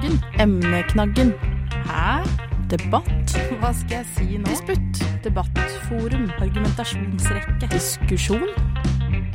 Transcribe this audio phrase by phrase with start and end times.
[0.00, 0.40] Emneknaggen.
[0.40, 1.32] Emneknaggen.
[1.84, 2.24] Hæ?
[2.70, 3.32] Debatt?
[3.60, 4.46] Hva skal jeg si nå?
[4.48, 5.00] Disputt.
[5.24, 6.30] Debattforum.
[6.40, 7.68] Argumentasjonsrekke.
[7.68, 8.46] Diskusjon.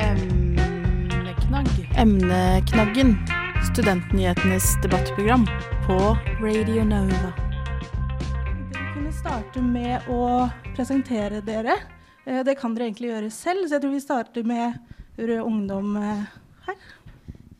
[0.01, 1.69] Emneknagg.
[2.01, 3.13] Emneknaggen.
[3.67, 5.45] Studentnyhetenes debattprogram
[5.85, 5.99] på
[6.41, 7.29] Radio Nova.
[8.73, 11.77] Dere kunne starte med å presentere dere.
[12.25, 14.79] Eh, Det kan dere egentlig gjøre selv, så jeg tror vi starter med
[15.17, 16.25] Rød Ungdom eh,
[16.65, 16.75] her.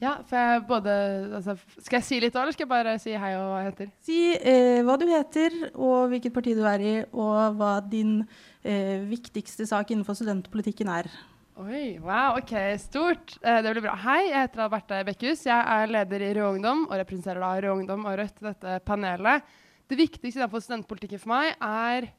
[0.04, 0.94] Ja, for jeg både
[1.38, 3.70] altså, Skal jeg si litt òg, eller skal jeg bare si hei og hva jeg
[3.70, 3.94] heter?
[4.04, 8.18] Si eh, hva du heter, og hvilket parti du er i, og hva din
[8.62, 11.10] eh, viktigste sak innenfor studentpolitikken er.
[11.56, 12.52] Oi, wow, ok,
[12.84, 13.38] stort.
[13.40, 13.96] Eh, det blir bra.
[14.04, 15.46] Hei, jeg heter Alberte Bekkhus.
[15.48, 18.76] Jeg er leder i Rød Ungdom og representerer da Rød Ungdom og Rødt i dette
[18.84, 19.56] panelet.
[19.88, 22.10] Det viktigste innenfor studentpolitikken for meg er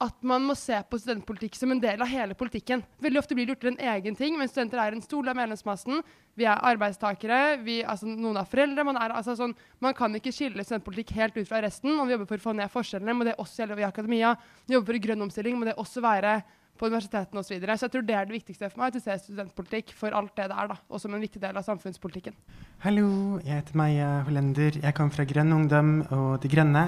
[0.00, 2.80] at man må se på studentpolitikk som en del av hele politikken.
[3.04, 5.34] Veldig ofte blir det gjort til en egen ting, men studenter er en stor del
[5.34, 6.00] av medlemsmassen.
[6.40, 8.86] Vi er arbeidstakere, vi, altså, noen er foreldre.
[8.88, 9.52] Man, er, altså, sånn,
[9.84, 11.92] man kan ikke skille studentpolitikk helt ut fra resten.
[11.92, 14.32] Om vi jobber for å få ned forskjellene, må det også gjelde i akademia.
[14.64, 16.38] Vi jobber for grønn omstilling, må det også være
[16.80, 17.54] på universitetene osv.
[17.60, 20.16] Så, så jeg tror det er det viktigste for meg, at vi ser studentpolitikk for
[20.16, 22.36] alt det det er, da, og som en viktig del av samfunnspolitikken.
[22.84, 23.08] Hallo,
[23.44, 24.78] jeg heter Maja Hollender.
[24.80, 26.86] Jeg kommer fra Grønn Ungdom og De Grønne.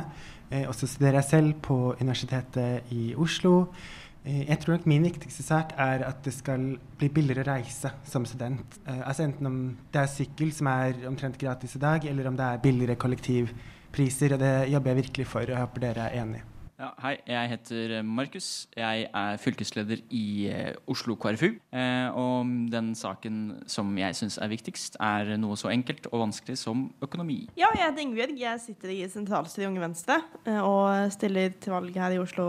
[0.53, 3.67] Eh, og så studerer jeg selv på Universitetet i Oslo.
[4.25, 7.93] Eh, jeg tror nok min viktigste sak er at det skal bli billigere å reise
[8.09, 8.79] som student.
[8.87, 9.59] Eh, altså Enten om
[9.93, 14.37] det er sykkel, som er omtrent gratis i dag, eller om det er billigere kollektivpriser.
[14.37, 16.43] Og det jobber jeg virkelig for, og jeg håper dere er enig.
[16.83, 18.47] Ja, hei, jeg heter Markus.
[18.75, 21.53] Jeg er fylkesleder i eh, Oslo KrFU.
[21.71, 23.37] Eh, og den saken
[23.71, 27.45] som jeg syns er viktigst, er noe så enkelt og vanskelig som økonomi.
[27.55, 28.35] Ja, jeg heter Ingebjørg.
[28.41, 32.49] Jeg sitter i sentralstyret i Unge Venstre eh, og stiller til valg her i Oslo.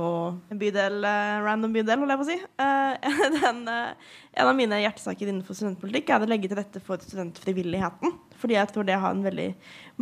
[0.50, 1.06] Bydel,
[1.46, 3.38] random bydel, holder jeg på å si.
[3.44, 8.18] Den, en av mine hjertesaker innenfor studentpolitikk er å legge til rette for studentfrivilligheten.
[8.44, 9.48] Fordi jeg tror det har en veldig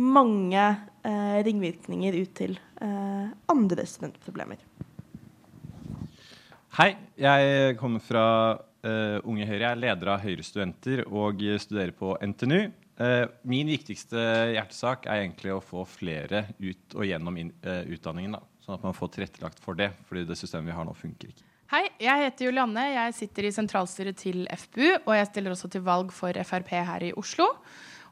[0.02, 0.64] mange
[1.06, 4.58] eh, ringvirkninger ut til eh, andre studentproblemer.
[6.72, 6.88] Hei,
[7.20, 8.26] jeg kommer fra
[8.82, 9.60] eh, Unge Høyre.
[9.60, 12.62] Jeg er leder av Høyre Studenter og studerer på NTNU.
[13.02, 14.18] Eh, min viktigste
[14.56, 18.36] hjertesak er egentlig å få flere ut og gjennom in, eh, utdanningen.
[18.36, 21.30] Da, sånn at man får tilrettelagt for det, fordi det systemet vi har nå, funker
[21.30, 21.46] ikke.
[21.72, 22.82] Hei, jeg heter Julianne.
[22.92, 27.06] Jeg sitter i sentralstyret til FPU, og jeg stiller også til valg for Frp her
[27.06, 27.48] i Oslo.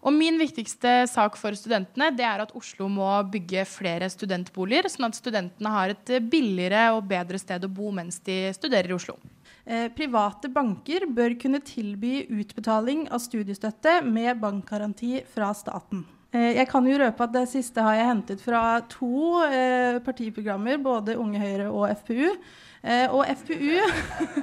[0.01, 5.11] Og min viktigste sak for studentene det er at Oslo må bygge flere studentboliger, sånn
[5.11, 9.19] at studentene har et billigere og bedre sted å bo mens de studerer i Oslo.
[9.67, 16.07] Eh, private banker bør kunne tilby utbetaling av studiestøtte med bankgaranti fra staten.
[16.33, 20.79] Eh, jeg kan jo røpe at det siste har jeg hentet fra to eh, partiprogrammer,
[20.81, 22.31] både Unge Høyre og FPU.
[22.81, 23.77] Eh, og FPU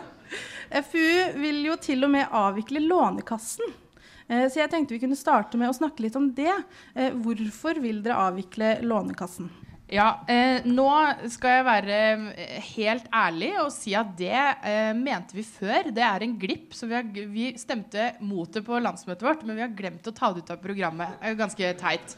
[0.84, 3.72] FPU vil jo til og med avvikle Lånekassen.
[4.28, 6.52] Eh, Så jeg tenkte vi kunne starte med å snakke litt om det.
[6.96, 9.50] Eh, Hvorfor vil dere avvikle Lånekassen?
[9.88, 10.90] Ja, eh, nå
[11.32, 11.98] skal jeg være
[12.36, 15.94] eh, helt ærlig og si at det eh, mente vi før.
[15.96, 16.74] Det er en glipp.
[16.76, 20.12] Så vi, har, vi stemte mot det på landsmøtet vårt, men vi har glemt å
[20.12, 21.16] ta det ut av programmet.
[21.22, 22.18] Det er ganske teit.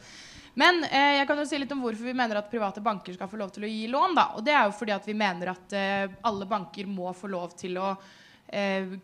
[0.58, 3.30] Men eh, jeg kan jo si litt om hvorfor vi mener at private banker skal
[3.30, 4.18] få lov til å gi lån.
[4.18, 4.26] Da.
[4.40, 5.78] Og det er jo fordi at vi mener at
[6.26, 7.94] alle banker må få lov til å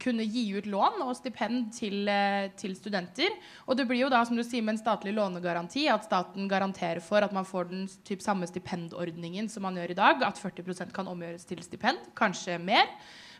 [0.02, 3.30] kunne gi ut lån og stipend til, eh, til studenter.
[3.68, 7.02] Og det blir jo da, som du sier, med en statlig lånegaranti at staten garanterer
[7.02, 10.24] for at man får den typ samme stipendordningen som man gjør i dag.
[10.24, 12.00] At 40% kan omgjøres til stipend.
[12.16, 12.90] Kanskje mer.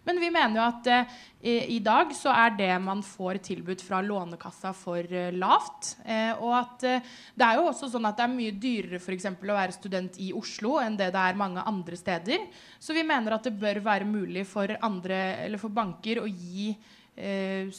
[0.06, 4.02] Men vi mener jo at eh, i, dag så er det man får tilbudt fra
[4.06, 5.96] Lånekassa for eh, lavt.
[6.06, 9.16] Eh, og at eh, det er jo også sånn at det er mye dyrere for
[9.16, 12.46] eksempel, å være student i Oslo enn det det er mange andre steder.
[12.80, 16.70] Så vi mener at det bør være mulig for, andre, eller for banker å gi
[17.18, 17.72] eh,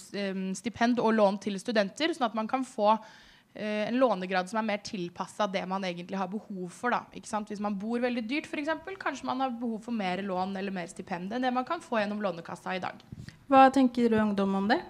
[0.58, 3.14] stipend og lån til studenter, sånn at man kan få eh,
[3.56, 6.93] en lånegrad som er mer tilpassa det man egentlig har behov for.
[6.93, 7.05] Da.
[7.17, 7.49] Ikke sant?
[7.53, 10.91] Hvis man bor veldig dyrt, eksempel, kanskje man har behov for mer lån eller mer
[10.91, 13.00] stipend enn det man kan få gjennom Lånekassa i dag.
[13.49, 14.81] Hva tenker Rød Ungdom om det?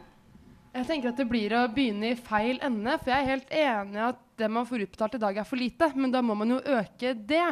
[0.76, 2.98] Jeg tenker at det blir å begynne i feil ende.
[3.00, 5.88] For jeg er helt enig at det man får utbetalt i dag, er for lite.
[5.96, 7.46] Men da må man jo øke det.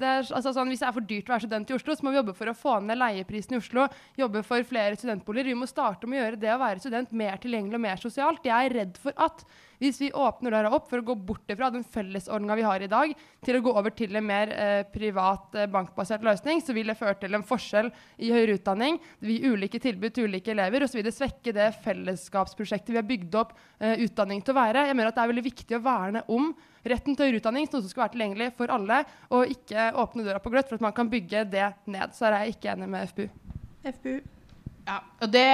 [0.00, 2.06] Det er, altså sånn, hvis det er for dyrt å være student i Oslo, så
[2.06, 3.84] må vi jobbe for å få ned leieprisen i Oslo.
[4.16, 5.50] Jobbe for flere studentboliger.
[5.52, 8.48] Vi må starte med å gjøre det å være student mer tilgjengelig og mer sosialt.
[8.48, 9.44] Jeg er redd for at
[9.80, 12.90] hvis vi åpner døra opp for å gå bort fra den fellesordninga vi har i
[12.90, 16.92] dag, til å gå over til en mer eh, privat, eh, bankbasert løsning, så vil
[16.92, 17.88] det føre til en forskjell
[18.20, 19.00] i høyere utdanning.
[19.20, 22.92] Det vil gi ulike tilbud til ulike elever, og så vil det svekke det fellesskapsprosjektet
[22.92, 24.88] vi har bygd opp eh, utdanning til å være.
[24.90, 26.50] Jeg mener at det er veldig viktig å verne om
[26.84, 29.00] retten til høyere utdanning, noe som skal være tilgjengelig for alle,
[29.32, 32.12] og ikke åpne døra på gløtt for at man kan bygge det ned.
[32.16, 33.26] Så her er jeg ikke enig med FPU.
[33.96, 34.20] FPU?
[34.86, 35.44] Ja, og det,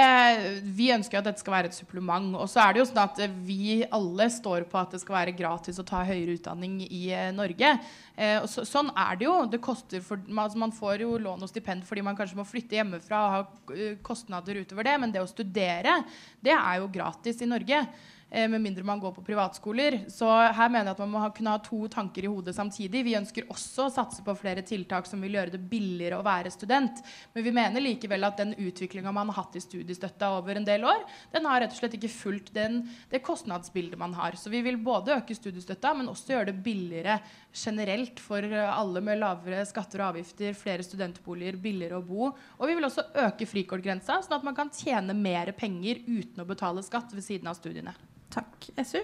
[0.77, 2.31] Vi ønsker at dette skal være et supplement.
[2.39, 5.35] Og så er det jo sånn at vi alle står på at det skal være
[5.37, 7.73] gratis å ta høyere utdanning i eh, Norge.
[8.15, 9.35] Eh, og så, sånn er det jo.
[9.51, 12.79] Det koster for, altså man får jo lån og stipend fordi man kanskje må flytte
[12.79, 14.95] hjemmefra og ha eh, kostnader utover det.
[15.03, 15.99] Men det å studere,
[16.43, 17.83] det er jo gratis i Norge.
[18.29, 20.01] Eh, med mindre man går på privatskoler.
[20.11, 23.05] Så her mener jeg at man må ha, kunne ha to tanker i hodet samtidig.
[23.07, 26.51] Vi ønsker også å satse på flere tiltak som vil gjøre det billigere å være
[26.51, 26.99] student.
[27.31, 30.83] Men vi mener likevel at den utviklinga man har hatt i studiestøtta over en del
[30.83, 34.35] år, den har rett og slett ikke fulgt den, det kostnadsbildet man har.
[34.35, 37.21] Så vi vil både øke studiestøtta, men også gjøre det billigere
[37.55, 42.33] generelt for alle med lavere skatter og avgifter, flere studentboliger, billigere å bo.
[42.59, 46.49] Og vi vil også øke frikortgrensa, sånn at man kan tjene mer penger uten å
[46.49, 47.95] betale skatt ved siden av studiene.
[48.33, 48.69] Takk.
[48.83, 49.01] SU?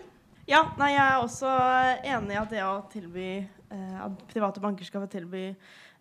[0.50, 1.50] Ja, nei, jeg er også
[2.04, 5.46] enig i at det å tilby eh, at private banker skal få tilby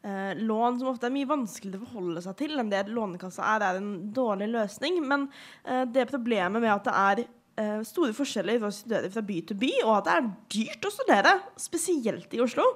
[0.02, 3.66] eh, lån som ofte er mye vanskeligere å forholde seg til enn det Lånekassa er,
[3.68, 4.98] er en dårlig løsning.
[5.06, 5.28] Men
[5.62, 9.38] eh, det problemet med at det er eh, store forskjeller for å studere fra by
[9.48, 12.66] til by, og at det er dyrt å studere, spesielt i Oslo.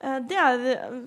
[0.00, 0.62] Eh, det er,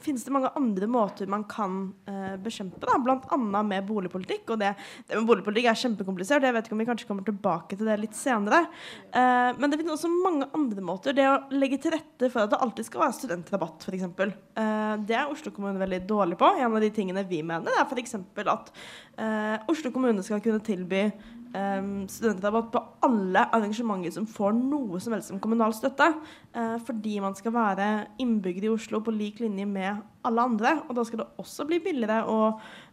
[0.05, 3.37] finnes det mange andre måter man kan uh, bekjempe, da, bl.a.
[3.65, 4.53] med boligpolitikk.
[4.53, 4.73] Og det,
[5.07, 7.97] det, med boligpolitikk er kjempekomplisert, jeg vet ikke om vi kanskje kommer tilbake til det
[8.03, 8.67] litt senere.
[9.09, 11.17] Uh, men det finnes også mange andre måter.
[11.17, 14.09] Det å legge til rette for at det alltid skal være studentrabatt, f.eks.
[14.13, 16.53] Uh, det er Oslo kommune veldig dårlig på.
[16.53, 18.19] En av de tingene vi mener, er f.eks.
[18.45, 18.75] at
[19.17, 21.07] uh, Oslo kommune skal kunne tilby
[21.53, 26.09] um, studentrabatt på alle arrangementer som får noe som helst som kommunal støtte.
[26.53, 27.87] Uh, fordi man skal være
[28.21, 30.75] innbygger i Oslo på lik linje med alle andre.
[30.87, 32.37] Og da skal det også bli billigere å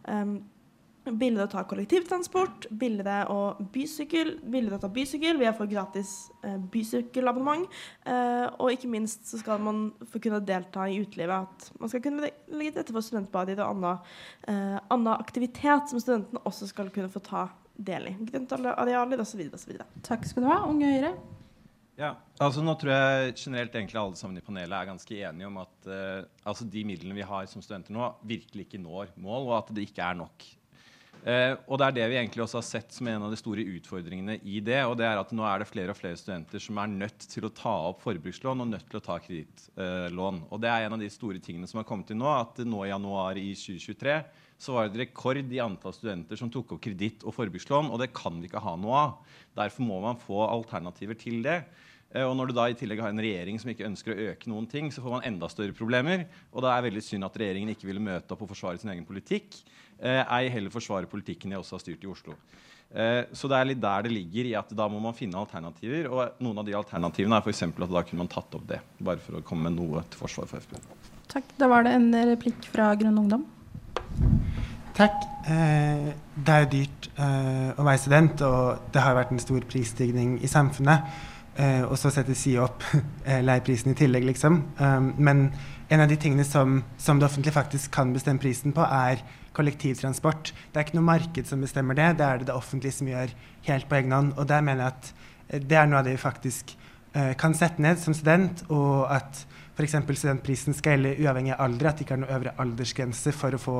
[0.09, 0.39] um,
[1.01, 3.37] Billigere å ta kollektivtransport, billigere å
[3.73, 5.39] bysykkel, billigere å ta bysykkel.
[5.39, 6.11] Vi har fått gratis
[6.45, 7.65] eh, bysykkelabonnement.
[8.05, 11.49] Eh, og ikke minst så skal man få kunne delta i utelivet.
[11.49, 14.13] At man skal kunne legge til rette for studentbadet og annen,
[14.45, 17.47] eh, annen aktivitet som studentene også skal kunne få ta
[17.81, 18.17] del i.
[18.29, 19.47] Grøntarealer osv.
[19.57, 19.79] osv.
[20.05, 20.61] Takk skal du ha.
[20.69, 21.15] Unge Høyre.
[21.99, 25.59] Ja, altså nå tror jeg generelt egentlig alle sammen i panelet er ganske enige om
[25.61, 29.57] at uh, altså de midlene vi har som studenter nå, virkelig ikke når mål, og
[29.59, 30.47] at det ikke er nok.
[31.21, 33.65] Uh, og det er det vi egentlig også har sett som en av de store
[33.75, 34.79] utfordringene i det.
[34.87, 37.45] og det er at Nå er det flere og flere studenter som er nødt til
[37.45, 40.41] å ta opp forbrukslån og nødt til å ta kredittlån.
[40.41, 42.63] Uh, og det er en av de store tingene som har kommet til nå, at
[42.65, 44.17] nå i januar i 2023
[44.61, 48.11] så var det rekord i antall studenter som tok opp kreditt og forbrukslån, og det
[48.13, 49.37] kan vi ikke ha noe av.
[49.57, 51.63] Derfor må man få alternativer til det.
[52.13, 54.51] Eh, og når du da i tillegg har en regjering som ikke ønsker å øke
[54.51, 56.27] noen ting, så får man enda større problemer.
[56.51, 58.91] Og da er det veldig synd at regjeringen ikke ville møte opp og forsvare sin
[58.93, 59.57] egen politikk.
[59.97, 62.35] Eh, ei heller forsvare politikken de også har styrt i Oslo.
[62.91, 66.11] Eh, så det er litt der det ligger i at da må man finne alternativer.
[66.11, 67.63] Og noen av de alternativene er f.eks.
[67.71, 68.81] at da kunne man tatt opp det.
[68.99, 70.77] Bare for å komme med noe til forsvar for FPU.
[71.31, 71.49] Takk.
[71.57, 73.47] Da var det en replikk fra Grønn Ungdom.
[74.97, 75.27] Takk.
[75.47, 79.63] Eh, det er jo dyrt eh, å være student, og det har vært en stor
[79.69, 81.07] prisstigning i samfunnet.
[81.59, 82.83] Eh, og så setter SI opp
[83.27, 84.61] eh, leieprisen i tillegg, liksom.
[84.79, 85.49] Um, men
[85.91, 89.23] en av de tingene som, som, det offentlige faktisk kan bestemme prisen på, er
[89.55, 90.53] kollektivtransport.
[90.71, 93.33] Det er ikke noe marked som bestemmer det, det er det det offentlige som gjør
[93.67, 94.31] helt på egen hånd.
[94.39, 95.11] Og der mener jeg at
[95.49, 99.11] eh, det er noe av det vi faktisk eh, kan sette ned som student, og
[99.11, 99.43] at
[99.75, 99.99] f.eks.
[100.07, 103.61] studentprisen skal gjelde uavhengig av alder, at det ikke er noe øvre aldersgrense for å
[103.61, 103.77] få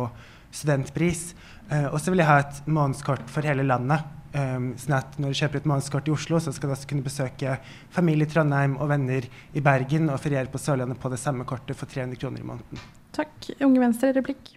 [0.51, 1.31] studentpris.
[1.71, 4.05] Uh, og så vil jeg ha et månedskort for hele landet.
[4.31, 7.03] Um, sånn at når du kjøper et månedskort i Oslo, så skal du også kunne
[7.03, 7.57] besøke
[7.91, 11.75] familie i Trondheim og venner i Bergen og feriere på Sørlandet på det samme kortet
[11.79, 12.89] for 300 kroner i måneden.
[13.15, 13.53] Takk.
[13.59, 14.55] Unge Venstre, replikk.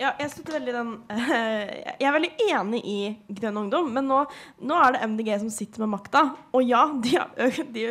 [0.00, 2.98] Ja, jeg støtter veldig den uh, Jeg er veldig enig i
[3.36, 4.22] Grønn ungdom, men nå,
[4.64, 6.22] nå, er det MDG som sitter med makta.
[6.56, 7.84] Og ja, de har de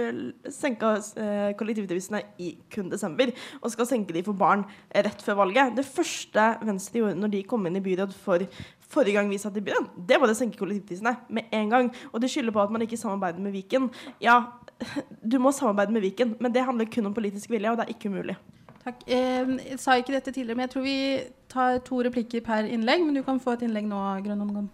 [0.54, 3.30] senka uh, kollektivtilvisene i kun desember,
[3.62, 5.76] og skal senke de for barn rett før valget.
[5.78, 8.48] Det første Venstre gjorde når de kom inn i byråd for
[8.90, 11.92] forrige gang vi satt i byråd, det var å senke kollektivprisene med en gang.
[12.10, 13.92] Og de skylder på at man ikke samarbeider med Viken.
[14.24, 14.42] Ja,
[15.22, 17.94] du må samarbeide med Viken, men det handler kun om politisk vilje, og det er
[17.94, 18.40] ikke umulig.
[18.90, 19.04] Takk.
[19.06, 20.98] Jeg sa ikke dette tidligere, men jeg tror vi
[21.52, 23.06] tar to replikker per innlegg.
[23.06, 24.00] Men du kan få et innlegg nå,
[24.34, 24.70] omgang.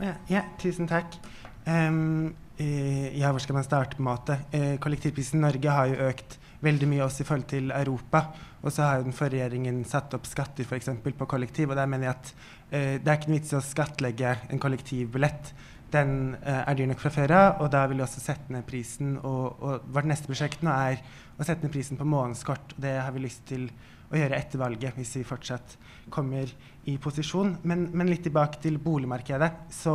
[0.00, 1.16] Ja, ja, tusen takk.
[1.64, 4.36] Um, ja, hvor skal man starte på en måte?
[4.52, 8.26] Uh, kollektivprisen i Norge har jo økt veldig mye også i forhold til Europa.
[8.60, 10.92] Og så har jo den forrige regjeringen satt opp skatter f.eks.
[11.00, 11.72] på kollektiv.
[11.72, 14.60] Og der mener jeg at uh, det er ikke noe vits i å skattlegge en
[14.60, 15.54] kollektivbillett.
[15.90, 19.16] Den er dyr nok fra før av, og da vil vi også sette ned prisen.
[19.26, 21.00] Og, og vårt neste prosjekt nå er
[21.36, 22.76] å sette ned prisen på månedskort.
[22.78, 23.68] Det har vi lyst til
[24.10, 25.76] å gjøre etter valget, hvis vi fortsatt
[26.10, 26.50] kommer
[26.90, 27.56] i posisjon.
[27.62, 29.50] Men, men litt tilbake til boligmarkedet.
[29.74, 29.94] Så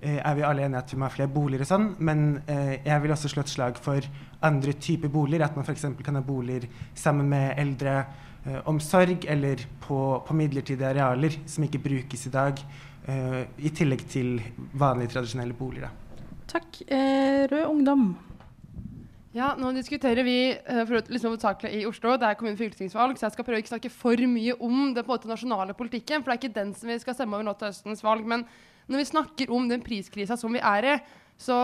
[0.00, 2.76] eh, er vi alle enige at vi må ha flere boliger og sånn, men eh,
[2.82, 4.10] jeg vil også slå et slag for
[4.44, 5.46] andre typer boliger.
[5.46, 5.86] At man f.eks.
[6.02, 6.66] kan ha boliger
[6.98, 8.00] sammen med eldre.
[8.44, 12.58] Eh, eller på, på midlertidige arealer som ikke brukes i dag.
[13.08, 14.38] Eh, i tillegg til
[14.74, 15.92] vanlige, tradisjonelle boliger.
[16.50, 16.82] Takk.
[16.86, 18.06] Eh, Rød Ungdom.
[19.34, 20.54] Ja, nå diskuterer vi
[20.86, 21.34] for, liksom,
[21.66, 22.16] i Oslo.
[22.16, 25.02] Det er kommune- og fylkestingsvalg, så jeg skal prøve ikke snakke for mye om den
[25.02, 26.22] på en måte, nasjonale politikken.
[26.22, 28.24] For det er ikke den som vi skal stemme over nå til høstens valg.
[28.24, 28.46] Men
[28.86, 30.94] når vi snakker om den priskrisa som vi er i,
[31.36, 31.58] så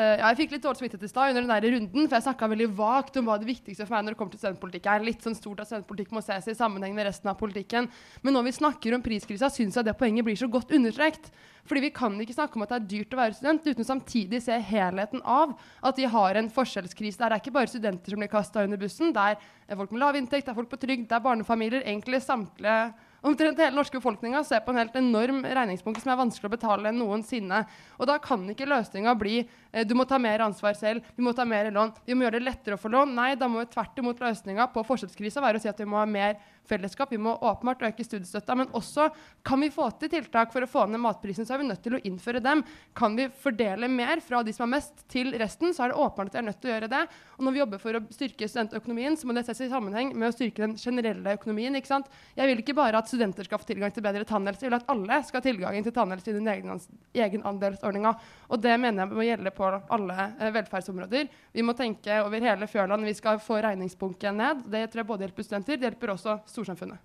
[0.00, 2.68] jeg fikk litt dårlig samvittighet i stad under den der runden, for jeg snakka veldig
[2.78, 5.04] vagt om hva det viktigste for meg når det kommer til studentpolitikk er.
[5.06, 7.88] Litt sånn stort at studentpolitikk må ses i sammenheng med resten av politikken.
[8.24, 11.30] Men når vi snakker om priskrisa, syns jeg det poenget blir så godt understreket.
[11.68, 14.40] Fordi vi kan ikke snakke om at det er dyrt å være student uten samtidig
[14.42, 15.52] se helheten av
[15.86, 17.20] at vi har en forskjellskrise.
[17.20, 19.12] Der er ikke bare studenter som blir kasta under bussen.
[19.14, 21.84] Det er folk med lav inntekt, det er folk på trygd, det er barnefamilier.
[21.84, 22.90] Egentlig samtlige
[23.20, 26.92] Omtrent hele norske befolkninga ser på en helt enorm regningsbunke som er vanskelig å betale
[26.96, 27.58] noensinne.
[28.00, 31.32] Og da kan ikke løsninga bli eh, du må ta mer ansvar selv, vi må
[31.36, 33.14] ta mer lån, vi må gjøre det lettere å få lån.
[33.14, 36.00] Nei, da må vi tvert imot løsninga på forskjellskrisa være å si at vi må
[36.00, 36.38] ha mer
[36.70, 37.12] fellesskap.
[37.12, 39.08] Vi må åpenbart øke studiestøtta, men også
[39.46, 41.96] kan vi få til tiltak for å få ned matprisen, så er vi nødt til
[41.96, 42.62] å innføre dem.
[42.98, 46.30] Kan vi fordele mer fra de som har mest, til resten, så er det åpenbart
[46.30, 47.02] at vi er nødt til å gjøre det.
[47.38, 50.30] Og når vi jobber for å styrke studentøkonomien, så må det ses i sammenheng med
[50.30, 51.78] å styrke den generelle økonomien.
[51.78, 52.10] ikke sant?
[52.36, 54.92] Jeg vil ikke bare at studenter skal få tilgang til bedre tannhelse, jeg vil at
[54.92, 58.14] alle skal ha tilgang til tannhelse i den egenandelsordninga.
[58.50, 61.28] Og det mener jeg må gjelde på alle eh, velferdsområder.
[61.52, 63.04] Vi må tenke over hele fjørland.
[63.04, 64.64] vi skal få regningsbunken ned.
[64.66, 66.98] Det tror jeg både hjelper studenter, det hjelper også storsamfunnet.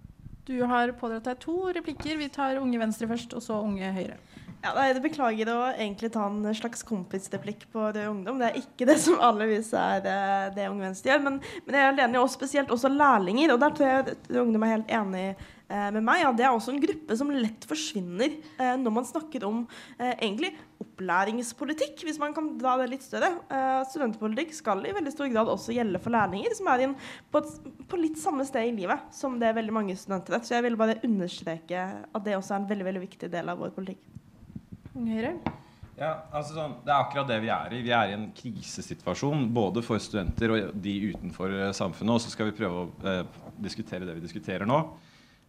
[0.45, 2.17] Du har pådratt deg to replikker.
[2.17, 4.17] Vi tar Unge Venstre først, og så Unge Høyre.
[4.63, 8.39] Ja, det Beklager å egentlig ta en slags kompisreplikk på Rød Ungdom.
[8.41, 10.19] Det er ikke det som vanligvis er det,
[10.55, 11.25] det Unge Venstre gjør.
[11.27, 13.53] Men, men jeg er enig, spesielt også lærlinger.
[13.53, 16.23] Og der tror jeg Rød Ungdom er helt enig eh, med meg.
[16.23, 19.61] Ja, det er også en gruppe som lett forsvinner eh, når man snakker om
[19.99, 23.35] eh, egentlig opplæringspolitikk, hvis man kan dra det litt større.
[23.53, 26.97] Eh, studentpolitikk skal i veldig stor grad også gjelde for lærlinger, som er inn
[27.29, 30.45] på, et, på, litt samme sted i livet som det er veldig mange studenter er.
[30.47, 33.61] Så jeg vil bare understreke at det også er en veldig, veldig viktig del av
[33.61, 34.03] vår politikk.
[34.95, 35.35] Høyre?
[35.95, 37.81] Ja, altså sånn, Det er akkurat det vi er i.
[37.85, 42.17] Vi er i en krisesituasjon både for studenter og de utenfor eh, samfunnet.
[42.17, 43.21] Og så skal vi prøve å eh,
[43.63, 44.81] diskutere det vi diskuterer nå.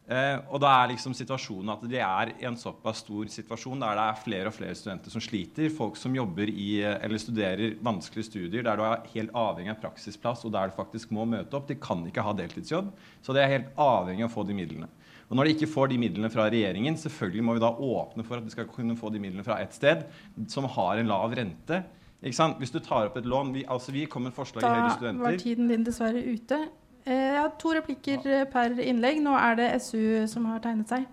[0.06, 4.04] Eh, og da er liksom situasjonen at det er en såpass stor situasjon der det
[4.04, 5.66] er flere og flere studenter som sliter.
[5.75, 9.80] Folk som jobber i eh, eller studerer vanskelige studier der du er helt avhengig av
[9.82, 11.66] praksisplass, og der du faktisk må møte opp.
[11.66, 12.94] De kan ikke ha deltidsjobb,
[13.26, 14.90] så de er helt avhengig av å få de midlene.
[15.26, 18.38] Og når de ikke får de midlene fra regjeringen, selvfølgelig må vi da åpne for
[18.38, 20.06] at de skal kunne få de midlene fra et sted
[20.52, 21.82] som har en lav rente.
[22.22, 25.18] Hvis du tar opp et lån vi, altså vi kom med forslag i Høyre Studenter.
[25.18, 26.60] Da var tiden din dessverre ute.
[27.06, 29.22] Eh, jeg har to replikker eh, per innlegg.
[29.22, 31.06] Nå er det SU som har tegnet seg.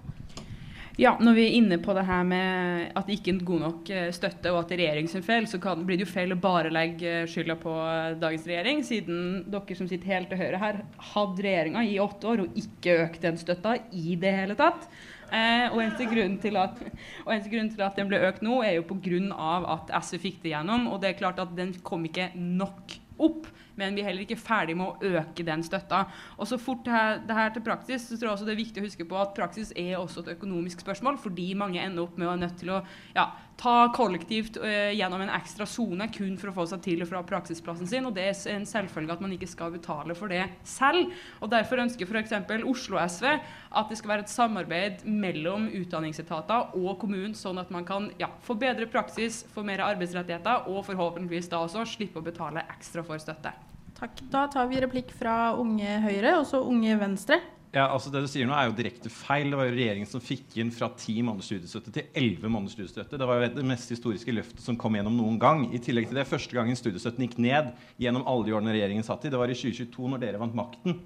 [1.01, 3.87] Ja, når vi er inne på det her med at det ikke er god nok
[3.89, 6.37] eh, støtte, og at det er regjeringens feil, så kan, blir det jo feil å
[6.41, 7.73] bare legge skylda på
[8.21, 10.83] dagens regjering, siden dere som sitter helt til høyre her,
[11.13, 14.85] hadde regjeringa i åtte år og ikke økt den støtta i det hele tatt.
[15.33, 16.77] Eh, og eneste grunnen til at,
[17.25, 19.49] grunn til at den ble økt nå, er jo pga.
[19.79, 20.91] at SV fikk det gjennom.
[20.93, 23.49] Og det er klart at den kom ikke nok opp
[23.79, 26.03] men vi er heller ikke ferdig med å øke den støtta.
[26.37, 28.61] Og så fort det her, det her, til praksis, så tror jeg også det er
[28.63, 32.17] viktig å huske på at praksis er også et økonomisk spørsmål, fordi mange ender opp
[32.17, 32.81] med å være nødt til å
[33.15, 33.27] ja,
[33.59, 37.23] ta kollektivt uh, gjennom en ekstra sone kun for å få seg til og fra
[37.27, 38.07] praksisplassen sin.
[38.09, 41.13] Og det er en selvfølge at man ikke skal betale for det selv.
[41.41, 42.33] Og Derfor ønsker f.eks.
[42.69, 47.85] Oslo SV at det skal være et samarbeid mellom utdanningsetater og kommunen, sånn at man
[47.87, 52.65] kan ja, få bedre praksis, få mer arbeidsrettigheter og forhåpentligvis da også slippe å betale
[52.73, 53.53] ekstra for støtte.
[53.97, 54.23] Takk.
[54.33, 57.39] Da tar vi replikk fra Unge Høyre og så Unge Venstre.
[57.73, 59.47] Ja, altså Det du sier nå er jo direkte feil.
[59.49, 63.17] Det var jo regjeringen som fikk inn fra ti måneders studiestøtte til elleve måneders studiestøtte.
[63.17, 65.65] Det var jo det mest historiske løftet som kom gjennom noen gang.
[65.73, 69.25] I tillegg til det, Første gangen studiestøtten gikk ned gjennom alle de årene regjeringen satt
[69.25, 71.01] i, det var i 2022, når dere vant makten.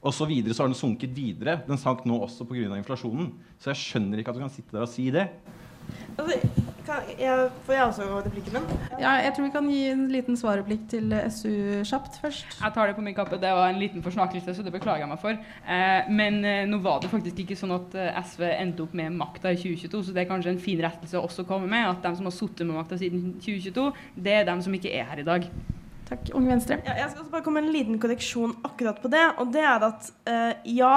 [0.00, 1.60] Og så videre så har den sunket videre.
[1.68, 2.74] Den sank nå også pga.
[2.80, 3.30] inflasjonen.
[3.60, 5.28] Så jeg skjønner ikke at du kan sitte der og si det.
[6.18, 8.68] Altså, kan jeg, får jeg også replikken min?
[9.00, 11.52] Ja, jeg tror vi kan gi en liten svarreplikk til SU
[11.86, 12.56] kjapt først.
[12.58, 13.38] Jeg tar det på min kappe.
[13.40, 15.38] Det var en liten forsnakelse, så det beklager jeg meg for.
[15.38, 19.14] Eh, men eh, nå var det faktisk ikke sånn at eh, SV endte opp med
[19.18, 21.86] makta i 2022, så det er kanskje en fin rettelse å også komme med.
[21.92, 23.90] At de som har sittet med makta siden 2022,
[24.26, 25.46] det er dem som ikke er her i dag.
[26.10, 26.32] Takk.
[26.34, 26.80] Unge Venstre.
[26.82, 29.22] Ja, jeg skal også bare komme med en liten korreksjon akkurat på det.
[29.38, 30.94] Og det er at uh, ja,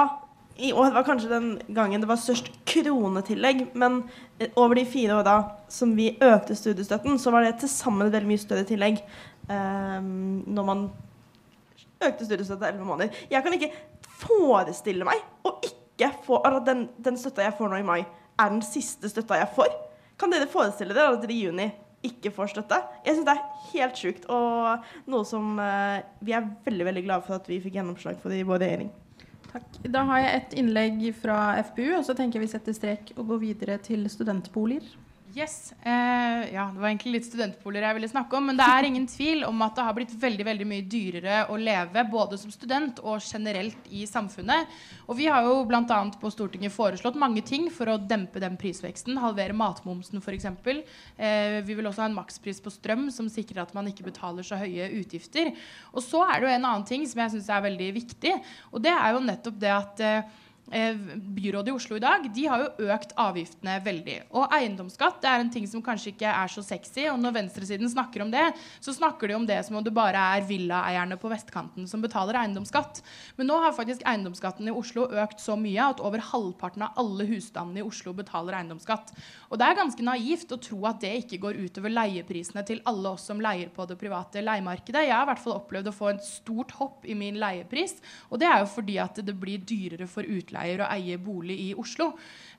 [0.56, 4.02] i år var kanskje den gangen det var størst kronetillegg, men
[4.38, 5.36] eh, over de fire åra
[5.68, 9.00] som vi økte studiestøtten, så var det til sammen veldig mye større tillegg
[9.50, 10.84] um, når man
[12.04, 13.24] økte studiestøtta elleve måneder.
[13.30, 13.72] Jeg kan ikke
[14.22, 18.00] forestille meg å ikke få at den, den støtta jeg får nå i mai,
[18.38, 19.74] er den siste støtta jeg får.
[20.20, 21.72] Kan dere forestille dere at dere i juni
[22.06, 22.78] ikke får støtte?
[23.02, 27.26] Jeg syns det er helt sjukt, og noe som uh, vi er veldig veldig glade
[27.26, 29.00] for at vi fikk gjennomslag for i vår regjering.
[29.54, 29.76] Takk.
[29.86, 33.28] Da har jeg et innlegg fra FPU, og så tenker jeg vi setter strek og
[33.28, 34.88] går videre til studentboliger.
[35.34, 35.74] Yes.
[35.82, 38.44] Eh, ja, det var egentlig litt studentboliger jeg ville snakke om.
[38.46, 41.56] Men det er ingen tvil om at det har blitt veldig veldig mye dyrere å
[41.58, 44.70] leve både som student og generelt i samfunnet.
[45.08, 45.98] Og vi har jo bl.a.
[46.20, 49.18] på Stortinget foreslått mange ting for å dempe den prisveksten.
[49.18, 50.46] Halvere matmomsen f.eks.
[51.18, 54.46] Eh, vi vil også ha en makspris på strøm som sikrer at man ikke betaler
[54.46, 55.50] så høye utgifter.
[55.90, 58.38] Og så er det jo en annen ting som jeg syns er veldig viktig,
[58.70, 60.22] og det er jo nettopp det at Eh,
[60.66, 64.16] byrådet i Oslo i dag de har jo økt avgiftene veldig.
[64.32, 67.04] Og eiendomsskatt det er en ting som kanskje ikke er så sexy.
[67.12, 68.46] Og når venstresiden snakker om det,
[68.80, 72.38] så snakker de om det som om det bare er villaeierne på vestkanten som betaler
[72.40, 73.02] eiendomsskatt.
[73.36, 77.28] Men nå har faktisk eiendomsskatten i Oslo økt så mye at over halvparten av alle
[77.28, 79.12] husstandene i Oslo betaler eiendomsskatt.
[79.52, 83.14] Og det er ganske naivt å tro at det ikke går utover leieprisene til alle
[83.14, 85.04] oss som leier på det private leiemarkedet.
[85.06, 87.98] Jeg har i hvert fall opplevd å få et stort hopp i min leiepris,
[88.32, 91.58] og det er jo fordi at det blir dyrere for utleiere utleier og eier bolig
[91.70, 92.14] i Oslo.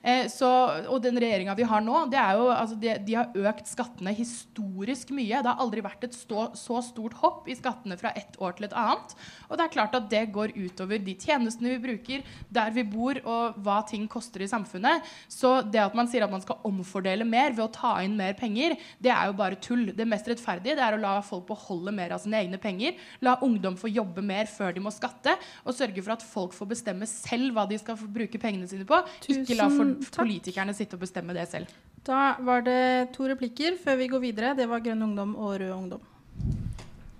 [0.06, 0.48] Eh, så,
[0.86, 4.12] og den regjeringa vi har nå, det er jo, altså de, de, har økt skattene
[4.14, 5.40] historisk mye.
[5.42, 8.68] Det har aldri vært et stå, så stort hopp i skattene fra ett år til
[8.68, 9.16] et annet.
[9.48, 13.18] Og det er klart at det går utover de tjenestene vi bruker, der vi bor,
[13.24, 15.06] og hva ting koster i samfunnet.
[15.32, 18.36] Så det at man sier at man skal omfordele mer ved å ta inn mer
[18.38, 19.88] penger, det er jo bare tull.
[19.96, 22.94] Det mest rettferdige det er å la folk beholde mer av sine egne penger.
[23.26, 25.34] La ungdom få jobbe mer før de må skatte,
[25.66, 29.00] og sørge for at folk får bestemme selv hva de skal bruke pengene sine på.
[29.24, 31.70] Tusen Ikke la for politikerne sitte og bestemme det selv.
[32.06, 34.54] Da var det to replikker før vi går videre.
[34.58, 36.04] Det var Grønn ungdom og Rød ungdom.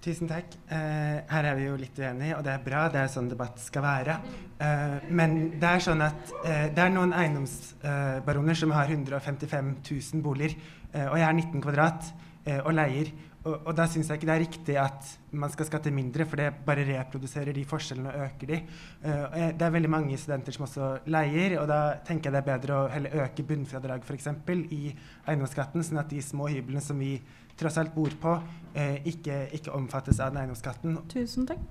[0.07, 0.53] Tusen takk.
[0.71, 2.85] Uh, her er vi jo litt uenige, og det er bra.
[2.95, 4.15] Det er sånn debatt skal være.
[4.61, 10.23] Uh, men det er sånn at uh, det er noen eiendomsbaroner som har 155 000
[10.23, 10.55] boliger,
[10.97, 12.07] og jeg er 19 kvadrat
[12.63, 13.11] og leier.
[13.47, 16.41] Og, og da syns jeg ikke det er riktig at man skal skatte mindre, for
[16.41, 18.61] det bare reproduserer de forskjellene og øker de.
[19.05, 22.51] Uh, det er veldig mange studenter som også leier, og da tenker jeg det er
[22.51, 24.31] bedre å heller øke bunnfradrag f.eks.
[24.75, 24.83] i
[25.27, 27.17] eiendomsskatten, sånn at de små hyblene som vi
[27.57, 28.39] tross alt bor på,
[28.77, 30.99] uh, ikke, ikke, omfattes av den eiendomsskatten.
[31.13, 31.69] Tusen takk,